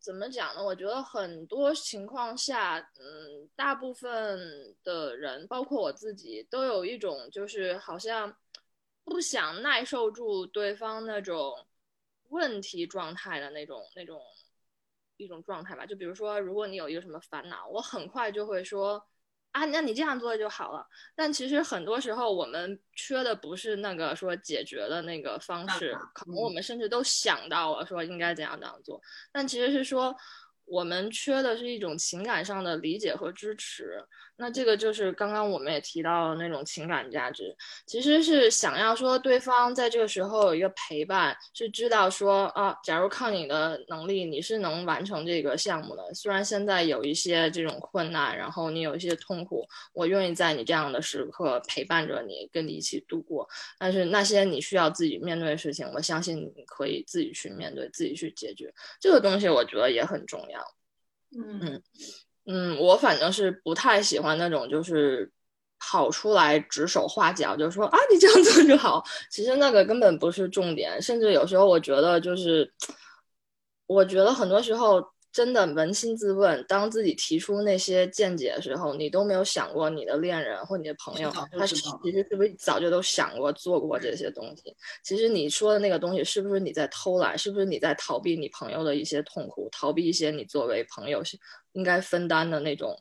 [0.00, 0.64] 怎么讲呢？
[0.64, 8.36] 我觉得很多情况下，嗯，大部分的人，包括我自己，都有一种就是好像
[9.04, 11.66] 不想耐受住对方那种
[12.28, 14.22] 问题状态的那种那种。
[15.18, 19.02] 一种状态吧，就比如说，如果你有一个什么烦恼，我很快就会说，
[19.56, 20.86] 啊，那你这样做就好了。
[21.14, 29.00] 但其实很多时候，我们缺的不是那个说解决的那个方式，可能我们甚至都想到了说应该怎样怎样做，
[29.32, 30.14] 但其实是说。
[30.68, 34.04] 我们缺的是一种情感上的理解和支持，
[34.38, 37.56] 那这个就是刚刚我们也提到的那种情感价值，
[37.86, 46.12] 其实是想要说对方在这个时候有一个陪伴，是知道说啊，假如靠你的能力，你是能完成这个项目的。
[46.12, 53.48] 虽然现在有一些这种困难，然后你有一些痛苦，我愿意在你这样的时刻陪伴着你，跟你一起度过。
[53.78, 58.72] 但是那些你需要自己面对的事情，我相信你可以自己去面对，自己去解决。
[59.00, 60.60] 这个东西我觉得也很重要。
[61.36, 61.82] 嗯嗯
[62.46, 65.30] 嗯，我反正是不太喜欢那种就是
[65.78, 69.04] 跑出来指手画脚，就说啊你这样做就好。
[69.30, 72.72] 其实那个根本不是重点，甚至有时候我觉得就是，
[73.86, 75.04] 我觉得很多时候。
[75.32, 84.74] 真的扪心自问，当自己提出那些见解的时候，你都没有想过你的恋人或你的朋友，他其实是不是早就都想过做过这些东西？
[85.04, 87.36] 其实你说的那个东西，是不是你在偷懒？
[87.36, 91.22] 是不是你在逃避你朋友的一些痛苦，逃避一些你作为朋友
[91.76, 93.00] 应该分担的那种？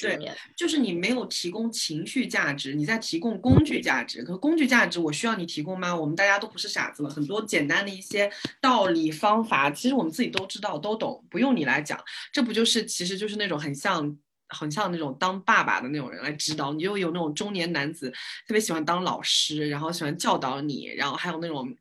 [0.00, 0.18] 对，
[0.56, 4.22] 就是你没有提供情绪价值，你在提供工具价值。
[4.24, 5.94] 可工具价值，我需要你提供吗？
[5.94, 12.02] 我们大家都不是傻子了，很多简单的一些道理方法，其实我们自己都知道、都懂，不用你来讲。
[12.32, 14.16] 这不就是，其实就是那种很像、
[14.48, 18.10] 很像那种当爸爸的那种人来指导你，就有那种中年男子
[18.46, 21.76] 特别喜欢当老师，然后喜欢教导你，然后还有那种。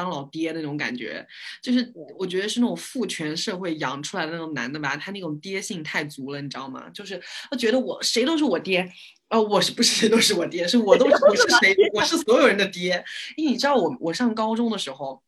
[0.00, 1.26] 当老爹那种感觉，
[1.62, 6.88] 就是我觉得是那种父权社会养出来的那种男的吧，他那种爹性太足了，你知道吗？
[6.94, 7.20] 就是
[7.50, 8.90] 他觉得我谁都是我爹，
[9.28, 10.66] 呃，我是不是谁都是我爹？
[10.66, 13.04] 是我都我是 谁，我是所有人的爹。
[13.36, 15.22] 因为你知道，我我上高中的时候，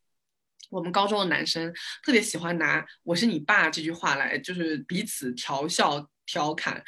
[0.71, 1.71] 我们高中的男生
[2.03, 6.83] 特别喜欢拿“我是你爸”这句话来，就是彼此调笑调侃。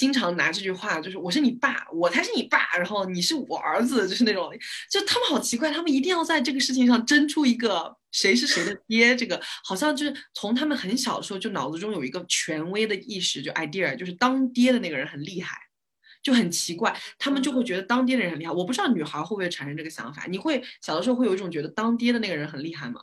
[0.00, 4.50] 经常拿这句话，就是我是你爸，我才是你爸，然后你是我儿子，就是那种，
[4.90, 15.58] 就他们好奇怪，他们一定要在这个事情上争出一个谁是谁的爹，这个好像就是从他们很小的时候就脑子中有一个权威的意识，就 idea，就是当爹的那个人很厉害，
[16.22, 18.52] 就很奇怪，他们就会觉得当爹的人很厉害。
[18.52, 23.02] 我不知道女孩会不会产生这个想法，你会小的时候会有一种觉得当爹的那个人很厉害吗？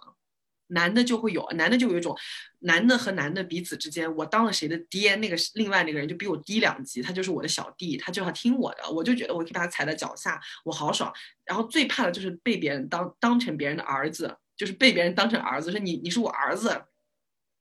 [0.67, 2.15] 男的就会有，男的就有一种，
[2.59, 11.13] 男的和男的彼此之间，我当了谁的爹，那个另外那个人就比我低两级，他就是我的小弟，他就要听我的，我就觉得我可以把他踩在脚下，我好爽。
[11.45, 16.83] 然后最怕的就是被别人当当成别人的儿子，就是被别人当成儿子，说你你是我儿子，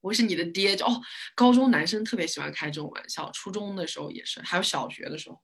[0.01, 0.75] 我是你的爹。
[0.75, 1.01] 就哦，
[1.35, 5.41] 高中男生特别喜欢开这种玩笑，初中的时候也是，还有小学的时候，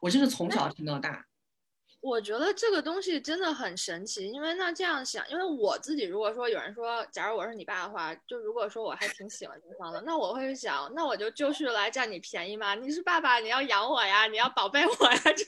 [0.00, 1.24] 我真是从小听到大。
[2.00, 15.44] 我觉得这个东西真的很神奇，因为那这样想，因为我自己如果说有人说，假如我是你爸的话，就如果说我还挺喜欢对方的，那我会想，那我就就是来占你便宜嘛，你是爸爸，你要养我呀，你要宝贝我呀， 就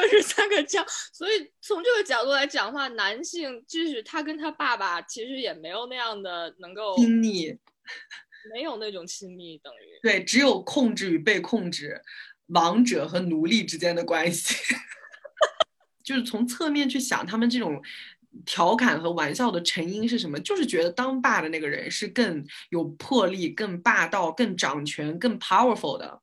[0.00, 0.84] 就是三个这样。
[1.12, 7.56] 所以从这个角度来讲的话，男性即使他跟他爸爸其实也没有那样的能够亲密，
[8.52, 12.02] 没有那种亲密，等于对，只有控制与被控制，
[12.48, 14.56] 王者和奴隶之间的关系。
[16.02, 17.82] 就是从侧面去想，他们这种
[18.46, 20.40] 调侃和玩笑的成因是什么？
[20.40, 26.20] 就是觉得当爸的那个人是更有魄力、更霸道、更掌权、更 powerful 的，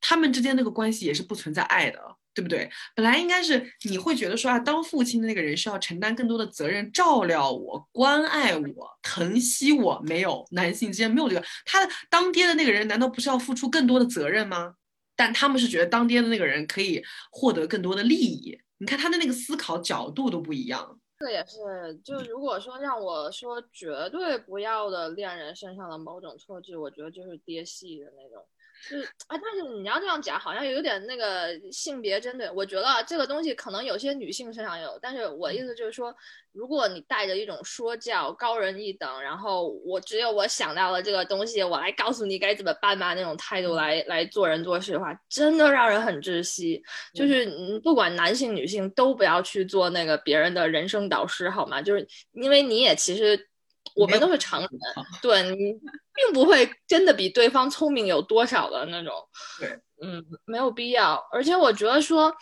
[0.00, 2.00] 他们之间那个关系也是不存在爱的，
[2.32, 2.70] 对不对？
[2.94, 14.74] 本来应该是你会觉得说啊，当父亲的那个人是要承担更多的责任，照料我、关爱我、疼惜我，没有男性之间没有这个，他当爹的那个人难道不是要付出更多的责任吗？
[15.14, 18.58] 但他们是觉得当爹的那个人可以获得更多的利益。
[18.80, 28.42] 你看他的那个思考角度都不一样，这也是，就如果说让我说绝对不要的恋人身上的某种特质，我觉得就是爹系的那种。
[28.82, 32.50] 是啊，但是你要这样讲，好像有点那个性别针对。
[32.50, 36.14] 我觉得这个东西可能有些女性身上有，但是我意思就是说，
[36.52, 46.82] 如果你带着一种说教、高人一等，然后我只有我想到了这个东西，我来告诉你该怎么办吧那种态度来来做人做事的话，真的让人很窒息。
[47.12, 51.82] 就是不管男性女性都不要去做那个别人的人生导师，好吗？
[51.82, 53.49] 就是因为你也其实。
[53.96, 54.70] 我们都是常人，
[55.20, 55.72] 对你
[56.14, 59.12] 并不会真的比对方聪明有多少的那种。
[59.58, 59.68] 对，
[60.00, 61.20] 嗯，没有必要。
[61.32, 62.32] 而且我觉得说，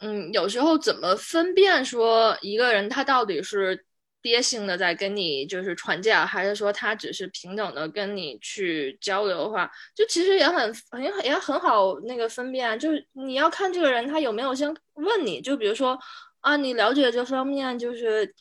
[0.00, 3.84] 嗯，有时候怎么分辨说一个人他到底是
[4.22, 12.78] 爹性的在跟你就是传教，还是说他只是平等的跟你去交流的话，就其实也很很也很好那个分辨。
[12.78, 15.98] 就是你要看这个人他有没有先问你，就比如说
[16.40, 18.34] 啊，你了解这方面就是。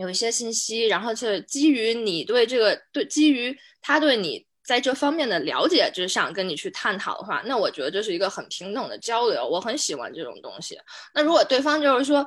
[0.00, 10.78] 有一些信息，然后是基于你对这个对基于他对你在这方面的了解之上跟你去探讨的话，那我觉得这是一个很平等的交流，我很喜欢这种东西。
[11.14, 12.26] 那如果对方就是说。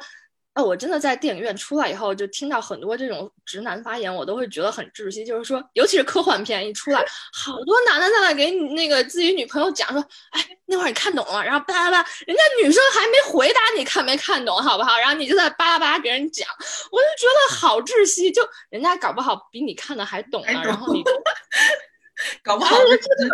[0.54, 5.26] 啊，我真的在电影院出来以后，就听到很多这种直男发言，我都会觉得很窒息。
[5.26, 10.00] 就是说，尤其是科幻片一出来， 好多男的在那给你那个自己女朋友讲说，
[10.30, 14.96] 哎，那会儿你看懂了，然后巴拉巴拉，人家女生还没回答你看没看懂，好不好？
[15.00, 16.48] 然后你就在巴拉巴拉给人讲，
[16.92, 18.32] 我就觉得好窒息。
[18.32, 21.04] 就人家搞不好比你看的还懂呢，然后你
[22.44, 22.76] 搞不好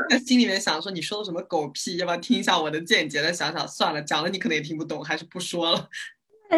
[0.09, 1.97] 在心里面想说，你说的什么狗屁？
[1.97, 3.21] 要不要听一下我的见解？
[3.21, 5.89] 再想想算了，讲了你可能也听不懂，还是不说了。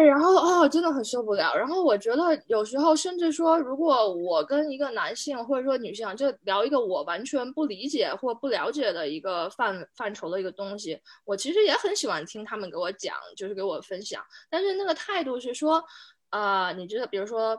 [0.00, 1.54] 然后哦，真的很受不了。
[1.54, 14.22] 然后我觉得有时候甚至说，如果我跟一个男性或者说女性就聊一个我完全不理解或不了解的一个范范畴的一个东西，我其实也很喜欢听他们给我讲，就是给我分享。
[14.48, 15.84] 但是那个态度是说，
[16.30, 17.56] 呃，你觉得比如说。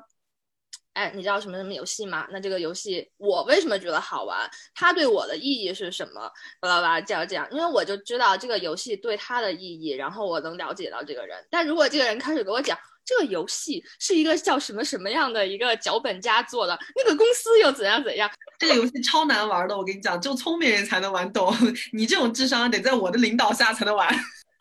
[0.94, 2.28] 哎，你知道什么什么游戏吗？
[2.32, 4.50] 那这个游戏我为什么觉得好玩？
[4.76, 6.32] 它对我的意义是什么？
[6.60, 11.38] 巴拉巴拉这样这样，因为我就知道这个游戏对他的意义，然后我能了解到这个人。
[11.50, 18.30] 但如果这个人开始给我讲这个游戏是一个叫什么什么样的一个脚本家做的，那个公司又怎样怎样，
[18.60, 21.54] 这个游戏超难玩的，我跟你讲，就聪明人才能玩懂，
[21.92, 24.08] 你这种智商得在我的领导下才能玩。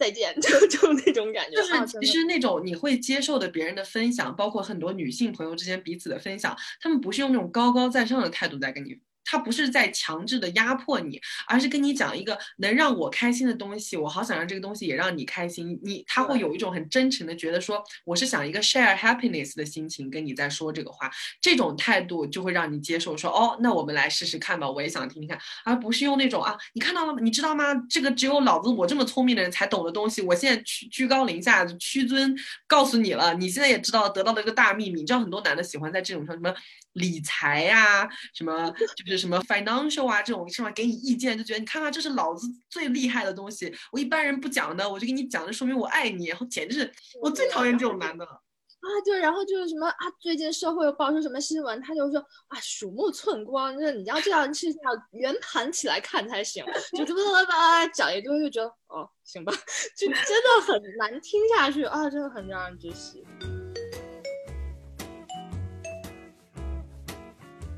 [0.02, 1.56] 再见， 就就那种感觉。
[1.56, 8.98] 就是其实那种你会接受的别人的分享，包括很多女性朋友之间彼此的分享，他们不是用那种高高在上的态度在跟你。
[9.24, 13.96] 他不是在强制的压迫你，而是跟你讲一个能让我开心的东西。
[13.96, 15.78] 我好想让这个东西也让你开心。
[15.82, 21.10] 你他会有一种很真诚的觉得说，我是想一个 share happiness 的心情跟你在说这个话。
[21.40, 24.70] 这种态度就会让你接受说，哦，那我们来试试看吧。
[24.70, 27.18] 我也想听听看，而不是用那种啊，你看到了吗？
[27.22, 27.74] 你知道吗？
[27.88, 33.34] 这个只有老子我这么聪明的人才懂的东西，我现在居居高临下屈尊告诉你了。
[33.34, 35.00] 你现在也知道得到了一个大秘密。
[35.00, 36.54] 你知道很多男的喜欢在这种上什么？
[36.94, 40.70] 理财呀，什么就是什么 financial 啊，这种什么？
[40.72, 48.88] 给你意见就觉得你看看，这是老子最厉害的东西，我一般人不讲的，我就给你讲，就，说明我爱你，然后简直是我最讨厌这种男的了啊！
[49.04, 52.18] 对，然后就是什么啊，最近社会又爆出什么新闻，他就说
[52.48, 56.64] 啊，鼠目寸光，就是你要这样事情要圆盘起来看才行，
[56.96, 59.52] 就叭叭叭讲一堆，就觉得哦，行吧，
[59.96, 63.24] 就真的很难听下去啊，真的很让人窒息。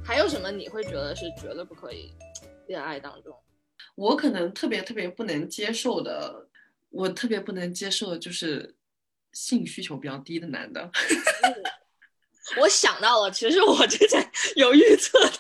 [0.05, 2.13] 还有什么你会觉得是绝对不可以
[2.69, 3.35] 恋爱当中？
[3.95, 6.49] 我可能特别特别不能接受的，
[6.91, 8.75] 我特别不能接受的就是
[9.33, 10.91] 性需求比较低的男的。
[12.61, 15.33] 我想到了，其实我之前有预测的。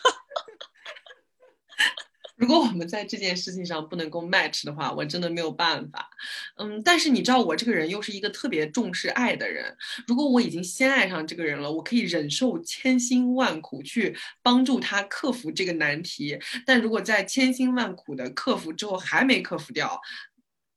[2.44, 6.10] 如果我们在这件事情上不能够 match 的话，我真的没有办法。
[6.56, 9.74] 嗯，但是你知道我这个人又是一个特别重视爱的人。
[10.06, 16.38] 如果我已经先爱上这个人了，我可以忍受千辛万苦去帮助他克服这个难题。
[16.66, 19.98] 但如果在千辛万苦的克服之后还没克服掉，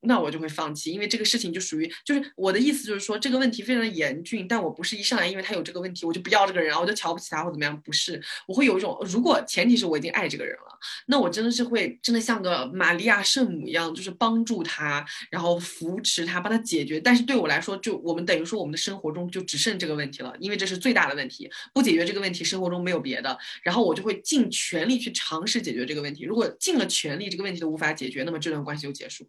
[0.01, 16.99] 那我就会放弃，因为这个事情就属于，就是我的意思就是说这个问题非常的严峻，但我不是一上来因为他有这个问题我就不要这个人，我就瞧不起他或怎么样，不是，我会有一种，如果前提是我已经爱这个人了，那我真的是会真的像个玛利亚圣母一样，就是帮助他，然后扶持他，帮他解决。
[16.99, 23.37] 但是对我来说，就我们等于说我们的生活中就只剩这个问题了，因为这是最大的问题，不解决这个问题，生活中没有别的。
[23.63, 26.23] 然后我就会尽全力去尝试解决这个问题。
[26.23, 29.27] 如果尽了全力，这个问题都无法解决，那么这段关系就结束。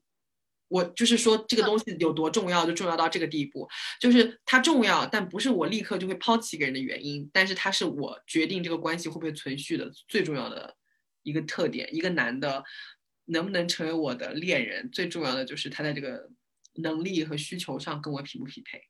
[0.69, 3.69] 我就是说，这个东西有多重要，就重要到这个地步。
[4.01, 7.29] 就是它重要，但不是我立刻就会抛弃一个人的原因。
[7.33, 10.77] 但是它是我决定这个关系会不会存续的最重要的
[11.23, 11.89] 一个特点。
[11.95, 12.63] 一个男的
[13.25, 16.29] 能不能成为我的恋人，最重要的就是他在这个
[16.75, 18.81] 能力和需求上跟我匹不匹配。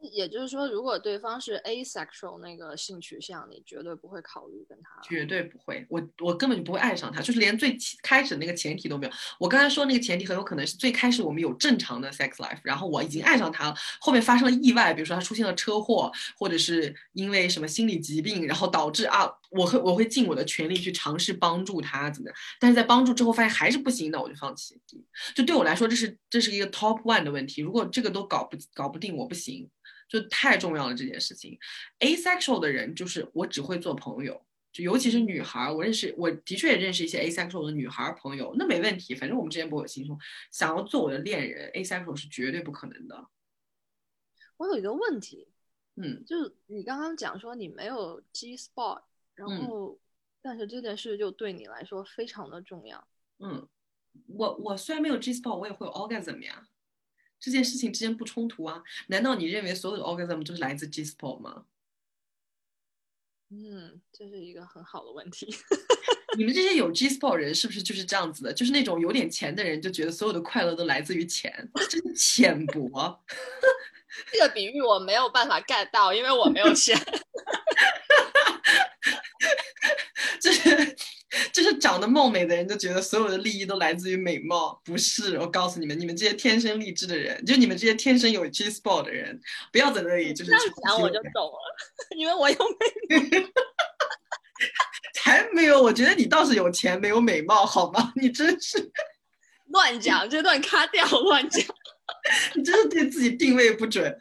[0.00, 5.00] 也就是说，如果对方是 asexual 那个性取向，你绝对不会考虑跟他。
[5.02, 9.12] 绝对不会，我我根本就不会爱上他，就是连最开始那个前提都没有。
[9.38, 24.80] 我刚才说那个前提很有可能是最开始我们有正常的 sex life，然后我已经爱上他了，后面发生了意外，比如说他出现了车祸，或者是因为什么心理疾病，然后导致啊，我会我会尽我的全力去尝试帮助他怎么样，但是在帮助之后发现还是不行，那我就放弃。
[25.34, 27.62] 就对我来说，这是这是一个 top one 的问题。
[27.62, 29.68] 如果这个都搞不搞不定，我不行。
[30.08, 31.58] 就太重要了这件事情
[32.00, 34.42] ，asexual 的人就是我只会做朋友，
[34.72, 40.18] 就尤其是女孩，我认识我的确也认识一些 asexual 的女孩朋友，那没问题，反正我们之间不会有心胸
[40.50, 43.28] 想要做我的恋人，asexual 是绝对不可能的。
[44.56, 45.46] 我有一个问题，
[45.96, 49.02] 嗯，就是你刚刚讲说你没有 G spot，
[49.34, 50.00] 然后
[50.40, 53.06] 但是这件事就对你来说非常的重要。
[53.38, 53.68] 嗯，
[54.26, 56.66] 我我虽然没有 G spot，我也会有 orgasm 呀。
[57.40, 58.82] 这件事情之间不冲突啊？
[59.08, 61.64] 难道你认为所有的 orgasm 都是来自 G spot 吗？
[63.50, 65.54] 嗯，这是一个很好的问题。
[66.36, 68.52] 你们这些有 G spot 人是不是就是这样子的？
[68.52, 73.24] 就是那种有点钱的人就觉得所有的快乐都来自于钱，真浅薄。
[74.32, 76.98] 这个比喻我没有办法 get 到，因为我没有钱。
[80.40, 80.96] 就是。
[81.62, 85.36] 就是长得貌美的人就觉得所有的利益都来自于美貌，不是？
[85.38, 89.40] 我告诉你们，你们这些天生丽质的人，就你们这些天生有 G spot 的人，
[89.72, 91.58] 不要在那里就是这样讲我就懂了，
[92.16, 92.56] 因为我有
[93.10, 93.48] 美。
[95.14, 98.12] 才没有，我觉得你倒是有钱没有美貌，好吗？
[98.16, 98.90] 你真是
[99.66, 101.64] 乱讲，这段卡掉，乱讲。
[102.54, 104.16] 你真是对自己定位不准。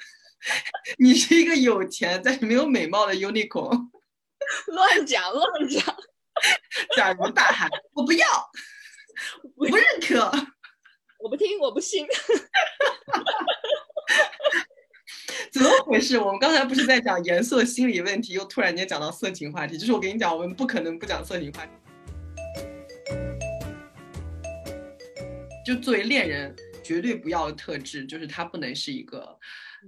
[0.98, 3.90] 你是一个有钱但是没有美貌的 unicorn。
[4.68, 5.84] 乱讲，乱讲。
[6.96, 8.26] 假如大喊“我不要，
[9.56, 10.32] 我不认可，
[11.20, 12.06] 我不听，我不信”，
[15.52, 16.18] 怎么回事？
[16.18, 19.76] 我们刚才不是在讲颜色心理问题，又突然间讲到色情话题。
[19.78, 21.72] 就是我跟你讲，我们不可能不讲色情话题。
[25.66, 29.38] 就作为恋人，绝对不要的特质，就是他不能是一个。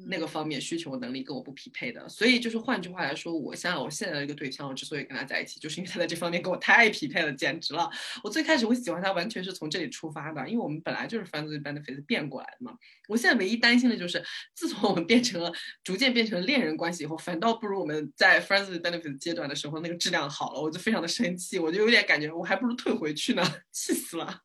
[0.07, 7.89] 那个方面需求能力跟我不匹配的，所以就是换句话来说，我想我现在的一个对象，我之所以跟他在一起，就是因为他在这方面跟我太匹配了，简直了！
[8.23, 12.73] 我最开始我喜欢他，完全是从这里出发的，因为我们本来就是 friends with benefits 变过来的嘛。
[13.07, 14.23] 我现在唯一担心的就是，
[14.53, 15.51] 自从我们变成了
[15.83, 24.41] 逐渐变成了恋人关系以后，反倒不如我们在 friends with benefits 阶段的时候那个质量好了，我就非常的生气，我就有点感觉我还不如退回去呢， 气死了。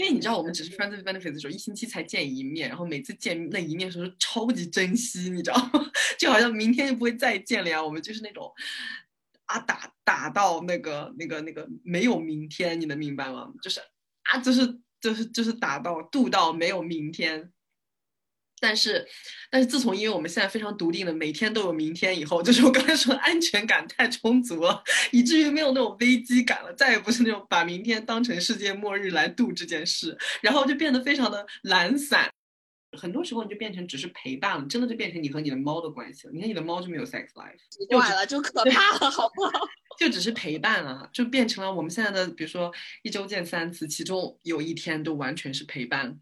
[0.00, 5.90] 因为你知道，我们只是 friends with benefits 的时候，一星期才见一面，然后每次见那一面的时候超级珍惜，你知道吗？
[6.18, 7.84] 就好像明天就不会再见了呀。
[7.84, 8.50] 我们就是那种
[9.44, 13.52] 啊打打到那个那个那个没有明天，你能明白吗？
[13.60, 13.78] 就是
[14.22, 17.52] 啊，就是就是就是打到度到没有明天。
[18.60, 19.04] 但是，
[19.50, 32.30] 但是自从因为我们现在非常笃定的每天都有明天以后，就是我刚才说安全感太充足了，以至于没有那种危机感了，再也不是那种把明天当成世界末日来度这件事，然后就变得非常的懒散。
[32.98, 36.32] 很多时候你就变成只是陪伴了，真的就变成你和你的猫的关系了。
[36.32, 37.56] 你看你的猫就没有 sex life，
[37.88, 39.66] 怪了，就可怕了，好不好？
[39.98, 46.18] 就只是陪伴了，就变成了我们现在的，比如说一周见三次，其中有一天都完全是陪伴，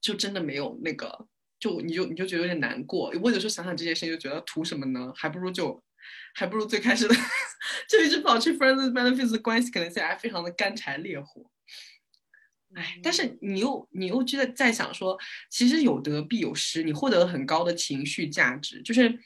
[0.00, 1.26] 就真的没有那个。
[1.58, 5.12] 就你就你就觉得有点难过，我有时候想想这件事情，就觉得图什么呢？
[5.16, 5.82] 还不如就，
[6.34, 7.14] 还不如最开始的
[7.88, 11.50] 就一直保持 friends benefits 的关系，可能现在还非常的干柴烈火。
[12.74, 15.18] 哎，但是你又你又觉得在想说，
[15.50, 19.18] 其实有得必有失，你获得了很高的情绪价值，就是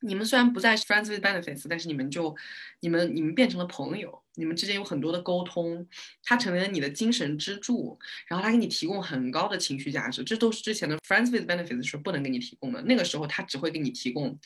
[0.00, 2.34] 你们虽然不再是 friends with benefits，但是你们就
[2.80, 5.86] 你们你们变成了朋友，你们之间有很多的沟通，
[6.22, 12.82] 他成为了你的精神支柱，然后他给你提供很高的情绪价值，这都是之前的 friends with benefits 是不能给你提供的。
[12.82, 14.38] 那个时候他只会给你提供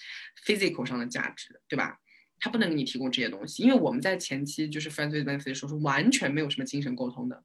[0.46, 1.98] physical 上的价值，对吧？
[2.40, 7.42] 他不能给你提供这些东西，因为我们在前期就是 friends with benefits 时候是完全没有什么精神沟通的。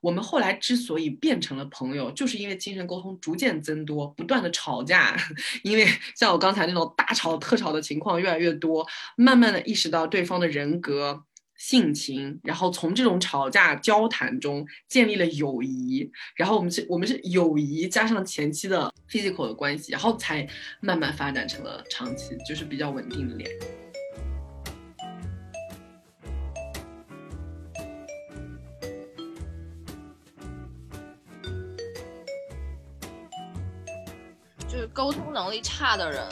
[0.00, 5.16] 我们后来之所以变成了朋友，就是因为精神沟通逐渐增多，不断的吵架，
[5.62, 5.86] 因为
[6.16, 8.84] 像我刚才那种大吵特吵的情况越来越多，
[9.16, 11.22] 慢慢的意识到对方的人格、
[11.62, 20.44] 性情，然后从这种吵架交谈中建立了友谊，然后我们是我们是友谊加上前期的 physical 的关系，然后才
[20.80, 23.60] 慢慢发展成了长期就是比较稳定的恋人。
[34.68, 36.26] 就是沟通能力差的人，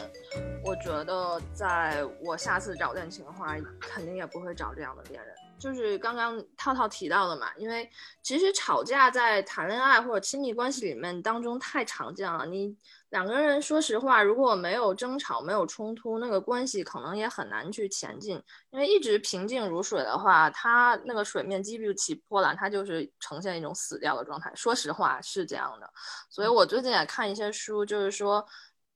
[0.62, 5.34] 我觉得在我下次找恋情的话，肯定也不会找这样的恋人。
[5.58, 7.88] 就是刚刚套套提到的嘛，因为
[8.22, 12.46] 其实吵架在谈恋爱或者亲密关系里面当中太常见了。
[12.46, 12.74] 你
[13.10, 18.42] 两个人说实话，如果没有争吵、没有冲突，那个关系可能也很难去前进。
[18.70, 24.50] 因为一直平静如水的话，它那个水面积不起波澜，它就是呈现一种死掉的状态。
[24.54, 25.90] 说实话是这样的。
[26.30, 28.46] 所以我最近也看一些书，就是说。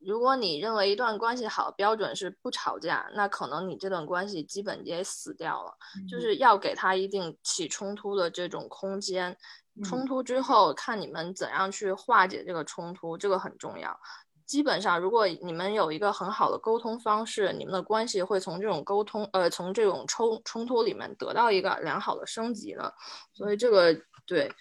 [0.06, 5.74] 如果你认为一段关系好标准是不吵架，那可能你这段关系基本也死掉了。
[6.08, 9.36] 就是要给他一定起冲突的这种空间，
[9.82, 13.98] 冲突之后看你们怎样去化解这个冲突，这个很重要。
[14.46, 22.94] 基本上，如果你们有一个很好的沟通方式，你们的关系会从这种沟通，呃，从这种冲冲突里面得到一个良好的升级的。
[23.32, 23.96] 所以这个
[24.26, 24.52] 对，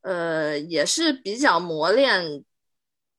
[0.00, 2.42] 呃，也是比较磨练。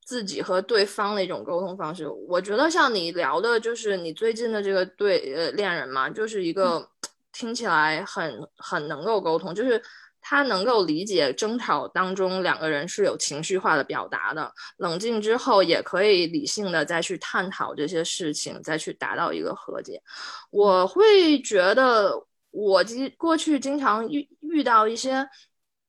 [0.08, 6.88] 自己和对方的一种沟通方式，我觉得像你聊的，就是你最近的这个对呃恋人嘛，就是一个
[7.30, 9.82] 听起来很很能够沟通，就是
[10.22, 20.02] 他能够理解争吵当中两个人是有情绪化的表达的，冷静之后也可以理性的再去探讨这些事情，再去达到一个和解。
[20.50, 25.28] 我会觉得我经过去经常遇遇到一些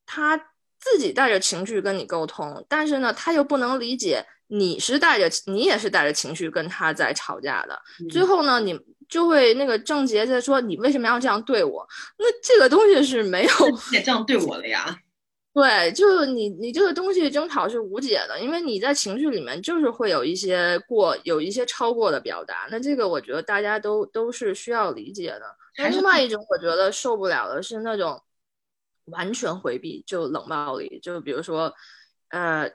[0.06, 0.49] 他。
[0.80, 7.80] 自己带着情绪跟你沟通，但是呢，他又不能理解你是带着你也是带着情绪跟他在吵架的。
[8.10, 11.86] 最后呢，你就会那个症结在说你为什么要这样对我？
[12.18, 13.52] 那这个东西是没有
[13.92, 14.98] 也这样对我了呀。
[15.54, 22.68] 对，就是你你这个东西争吵是无解的，因为你在情绪里面就是会有一些过有一些超过的表达。
[22.72, 25.42] 那这个我觉得大家都都是需要理解的。
[25.78, 28.22] 那另外一种我觉得受不了的是那种。
[29.12, 31.74] 完全回避就冷暴力，就比如说，
[32.30, 32.70] 呃，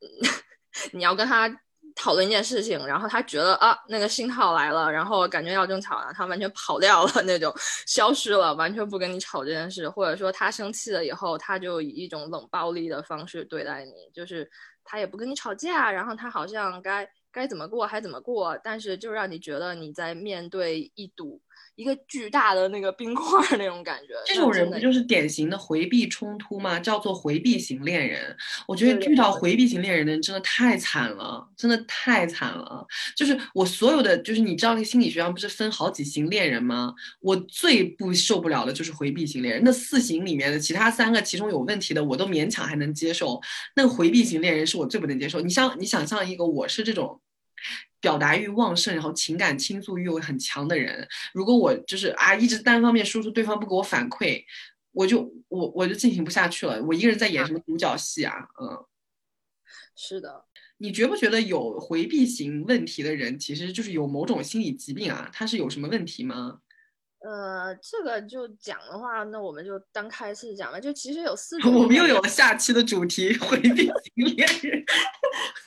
[0.92, 1.48] 你要跟他
[1.94, 7.54] 讨论一件事情，然后他觉得啊那个信号来了，然后感觉要争吵了，他完全跑掉了那种，
[7.86, 14.50] 消失了，完全不跟你吵这件事，或者说他生气了以后，他就以一种冷暴力的方式对待你，就是
[14.82, 21.40] 他也不跟你吵架，然后他好像该该怎么过还怎么过，但是就让你觉得你在面对一堵。
[21.76, 26.78] 一个巨大的那个冰块那种感觉，这种人不就是典型的回避冲突吗？
[26.78, 28.36] 叫做回避型恋人。
[28.68, 32.86] 我觉得遇到回避型恋人的人真的太惨了，真的太惨了。
[33.16, 36.94] 就是我所有的，就是你知道那个心理学上不是分好几型恋人吗？
[37.20, 39.62] 我最不受不了的就是回避型恋人。
[39.64, 43.40] 那四型里面的其他三个，其中有问题的我都勉强还能接受，
[43.74, 45.40] 那个回避型恋人是我最不能接受。
[45.40, 47.20] 你像你想象一个我是这种。
[48.04, 54.44] 表达欲旺盛，然后情感倾诉欲又很强的人，如果我就是啊一直单方面输出，对方不给我反馈，
[54.92, 56.82] 我就我我就进行不下去了。
[56.84, 58.34] 我一个人在演什么独角戏啊？
[58.60, 58.84] 嗯，
[59.96, 60.44] 是的。
[60.76, 65.30] 你觉不觉得有回避型问题的人，其实就是有某种心理疾病啊？
[65.32, 66.58] 他是有什么问题吗？
[67.26, 70.78] 呃，这个就讲的话，那我们就单开次讲了。
[70.78, 74.84] 就其实有四种，我们又有了下期的主题：回避型恋人。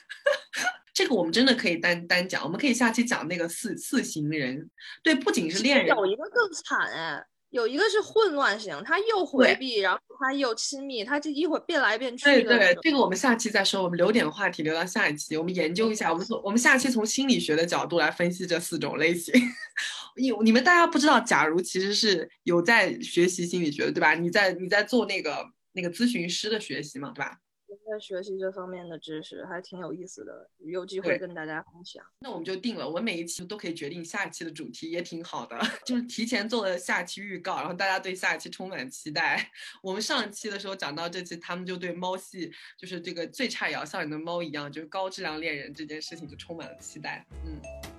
[0.98, 4.68] 这个我们真的可以单单讲，我们可以下期讲那个四四型人。
[5.00, 12.24] 对，不仅是恋人，有一个更惨哎，有一个是混乱型，他又回避，然后他又亲密，他就一会儿变来变去。
[12.24, 19.32] 对对，这个我们下期再说，我们留点话题留到下一期，我们研究一下，我们从我们下期从心理学的角度来分析这四种类型。
[20.18, 24.14] 你你们大家不知道，假如其实是有在学习心理学的，对吧？
[24.14, 27.38] 你在你在做那个那个咨询师的学习嘛，对吧？
[27.76, 32.04] 在学习这方面的知识还挺有意思的，有机会跟大家分享。
[32.20, 35.58] 那我们就定了，我们每一期都可以决定下一期的主题，也挺好的。
[35.84, 39.50] 就是提前做了下期预告，然后大家对下一期充满期待。
[39.82, 47.26] 我们上期的时候讲到这期，他们就对猫系，就是这个最差也要像你的猫一样，就是高质量恋人这件事情就充满了期待。
[47.44, 47.97] 嗯。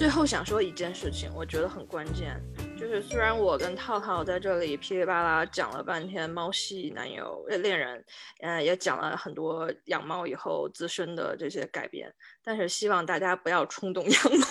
[0.00, 2.34] 最后想说一件事情，我觉得很关键，
[2.74, 8.02] 就是虽然我跟套套在这里噼里啪啦讲了半天猫系男友呃恋人，
[8.40, 12.10] 呃，也讲了很多养猫以后自身的这些改变，
[12.42, 14.46] 但是希望大家不要冲动 养猫。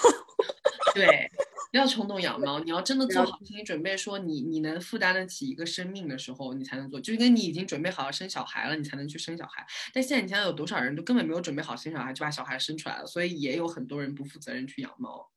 [0.93, 1.27] 对，
[1.71, 7.01] 不要冲动养猫，你要真的做好心理准备，说你你能负担得起一个生命的时候，你才能做。
[7.01, 9.65] 就跟你已经准备好要生小孩了，你才能去生小孩。
[9.95, 15.27] 但现在你想想，有多少人都根本没有准备好生小孩，就把小孩生出来了，所以也有很多人不负责任去养猫。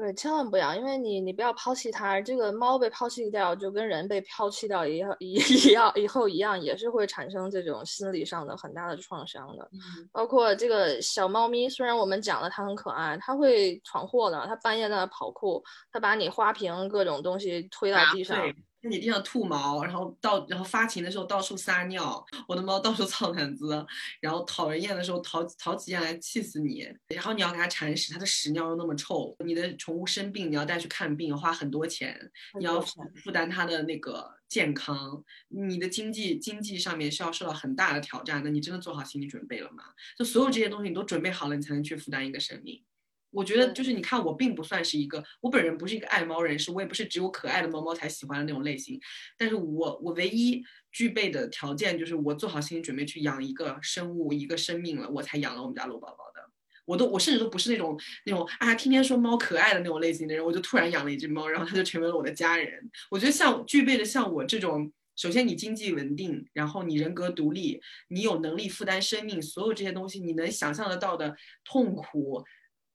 [0.00, 2.18] 对，千万不要，因为你你不要抛弃它。
[2.22, 5.34] 这个猫被抛弃掉，就跟人被抛弃掉一样一
[5.68, 9.68] 一样以后一样，也是会产生这种心理上的很大的创伤的。
[10.10, 14.46] 包括这个小猫咪，虽然我们讲了它很可爱，它会闯祸的。
[14.46, 15.62] 它半夜在那跑酷，
[15.92, 18.38] 它把你花瓶各种东西推到地上。
[18.82, 23.86] 在你地上吐毛，然后到然后发情的时候到处撒尿，我的猫到处操毯子，
[24.20, 32.18] 然后讨人厌的时候讨讨起厌来气死你，然后你要给它铲屎，它的屎尿又那么臭，你的宠物生病你要带去看病，花很多钱，
[32.58, 39.84] 你要负担它的那个健康，你的经济经济上面是要受到很大的挑战的，你真的做好心理准备了吗？
[40.16, 42.82] 就所有这些东西你都准备好了，你才能去负担一个生命。
[43.30, 49.00] 我觉得就是你看，我并不算是一个，我本人不是一个爱猫人士，我也不是只有可爱的猫猫才喜欢的那种类型。
[49.38, 56.40] 但是我我唯一具备的条件就是我做好心理准备去养一个生物，一个生命了，我才养了我们家罗宝宝的。
[56.86, 62.90] 我都我甚至都不是那种那种啊天天说猫可爱的那种类型的人，我就突然养了一只猫，然后它就成为了我的家人。
[63.10, 72.42] 我觉得像具备的像我这种，首先你经济稳定，然后你人格独立，你有能力负担生命，所有这些东西你能想象得到的痛苦。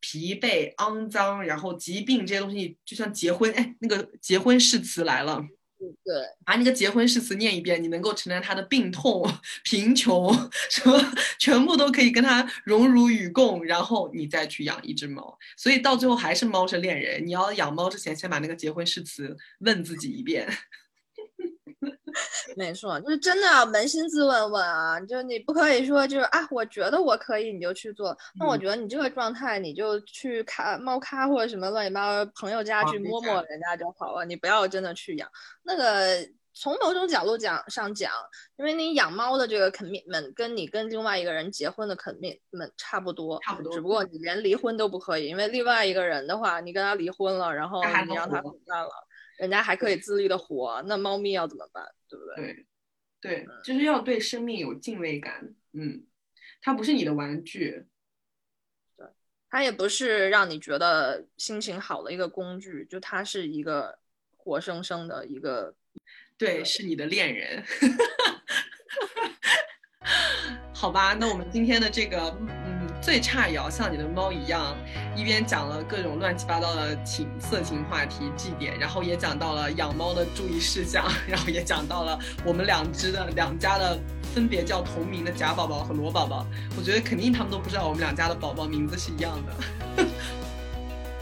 [0.08, 5.44] 疲惫、肮脏，然后疾病这些东西，就像结婚，哎，那个结婚誓词来了，
[5.80, 6.14] 对，
[6.46, 9.28] 把那个结婚誓词念一遍，你能够承担他的病痛、
[9.64, 10.32] 贫穷，
[10.70, 11.02] 什么
[11.40, 15.36] 全部都可以跟他荣辱与共，然后你再去养一只猫。
[15.58, 17.26] 所以到最后还是猫是恋人。
[17.26, 20.48] 你要养猫之前，先把那个结婚誓词问自己一遍。
[22.56, 28.16] 没错，就是真的要扪心自问问啊，就你不可以说就是啊，我觉得我可以你就去做。
[28.40, 34.26] 那我觉得你这个状态，你就去看猫咖或者什么乱七八糟朋友家去摸摸人家就好了。
[34.26, 35.30] 你不要真的去养。
[35.64, 38.12] 那个从某种角度讲上讲，
[38.58, 43.74] 因为你养猫的这个 commitment 跟你跟另外一个人结婚的 commitment 差不多，差不多。
[43.74, 48.90] 只不过你连离婚都不可以，因为另外一个人的话，你跟他离婚了，然后你让他滚蛋了。
[49.38, 51.86] 人家还可以自律的活，那猫咪要怎么办？
[52.08, 52.66] 对不对？
[53.22, 55.54] 对，对，就是要对生命有敬畏感。
[55.74, 56.06] 嗯，
[56.62, 57.86] 它不是你的玩具，
[58.96, 59.06] 对，
[59.50, 64.00] 它也不是让你觉得心情好的一个工具，就它是一个
[64.38, 65.76] 活生生的一个，
[66.38, 67.64] 对，是你的恋人。
[70.74, 72.65] 好吧，那我们今天的这个，嗯，
[73.06, 74.76] 最差也要像你的猫一样，
[75.16, 83.96] 一边讲了各种乱七八糟的情色情话题祭点，然后也讲到了养猫的注意事项， 然后也讲到了我们两只的两家的
[84.34, 86.48] 分别叫同名的贾宝宝和罗宝宝。
[86.76, 90.04] 我觉得肯定他们都不知道我们两家的宝宝名字是一样的。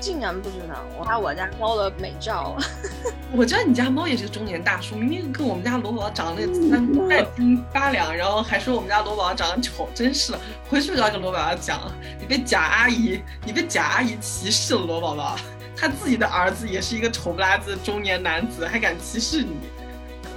[0.04, 2.58] 竟然不知道，我拍我家猫的美照。
[3.32, 10.40] 我知道你家猫也是个中年大叔，明明跟我们家罗宝宝长得那三半斤八两，然后还说我们家罗宝宝长得丑，真是的。
[10.70, 11.80] 回去就要跟罗宝宝讲，
[12.20, 15.38] 你被贾阿姨，你被贾阿姨歧视了，罗宝宝。
[15.74, 19.56] 他自己的儿子也是一个丑不拉几的中年男子，还敢歧视你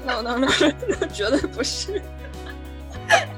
[0.07, 0.47] ？no no no，
[1.01, 2.01] 那绝对不是。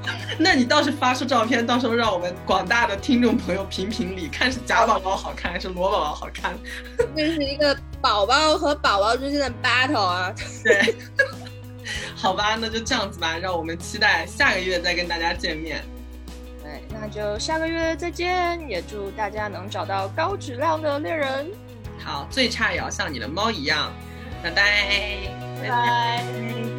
[0.38, 6.56] 那你倒是发出照片，到时候让我们广大的听众朋友评评理，看是贾宝宝好看还是罗宝宝好看。
[7.16, 10.34] 这是一个宝宝和宝宝之间的 battle 啊。
[10.62, 10.94] 对，
[12.14, 15.82] 好吧，那就这样子吧，让我们期待下个月再跟大家见面。
[16.62, 21.50] 对，那就下个月再见，也祝大家能找到高质量的恋人。
[21.98, 23.92] 好，最差也要像你的猫一样。
[24.42, 25.18] 拜拜，
[25.60, 26.77] 拜拜。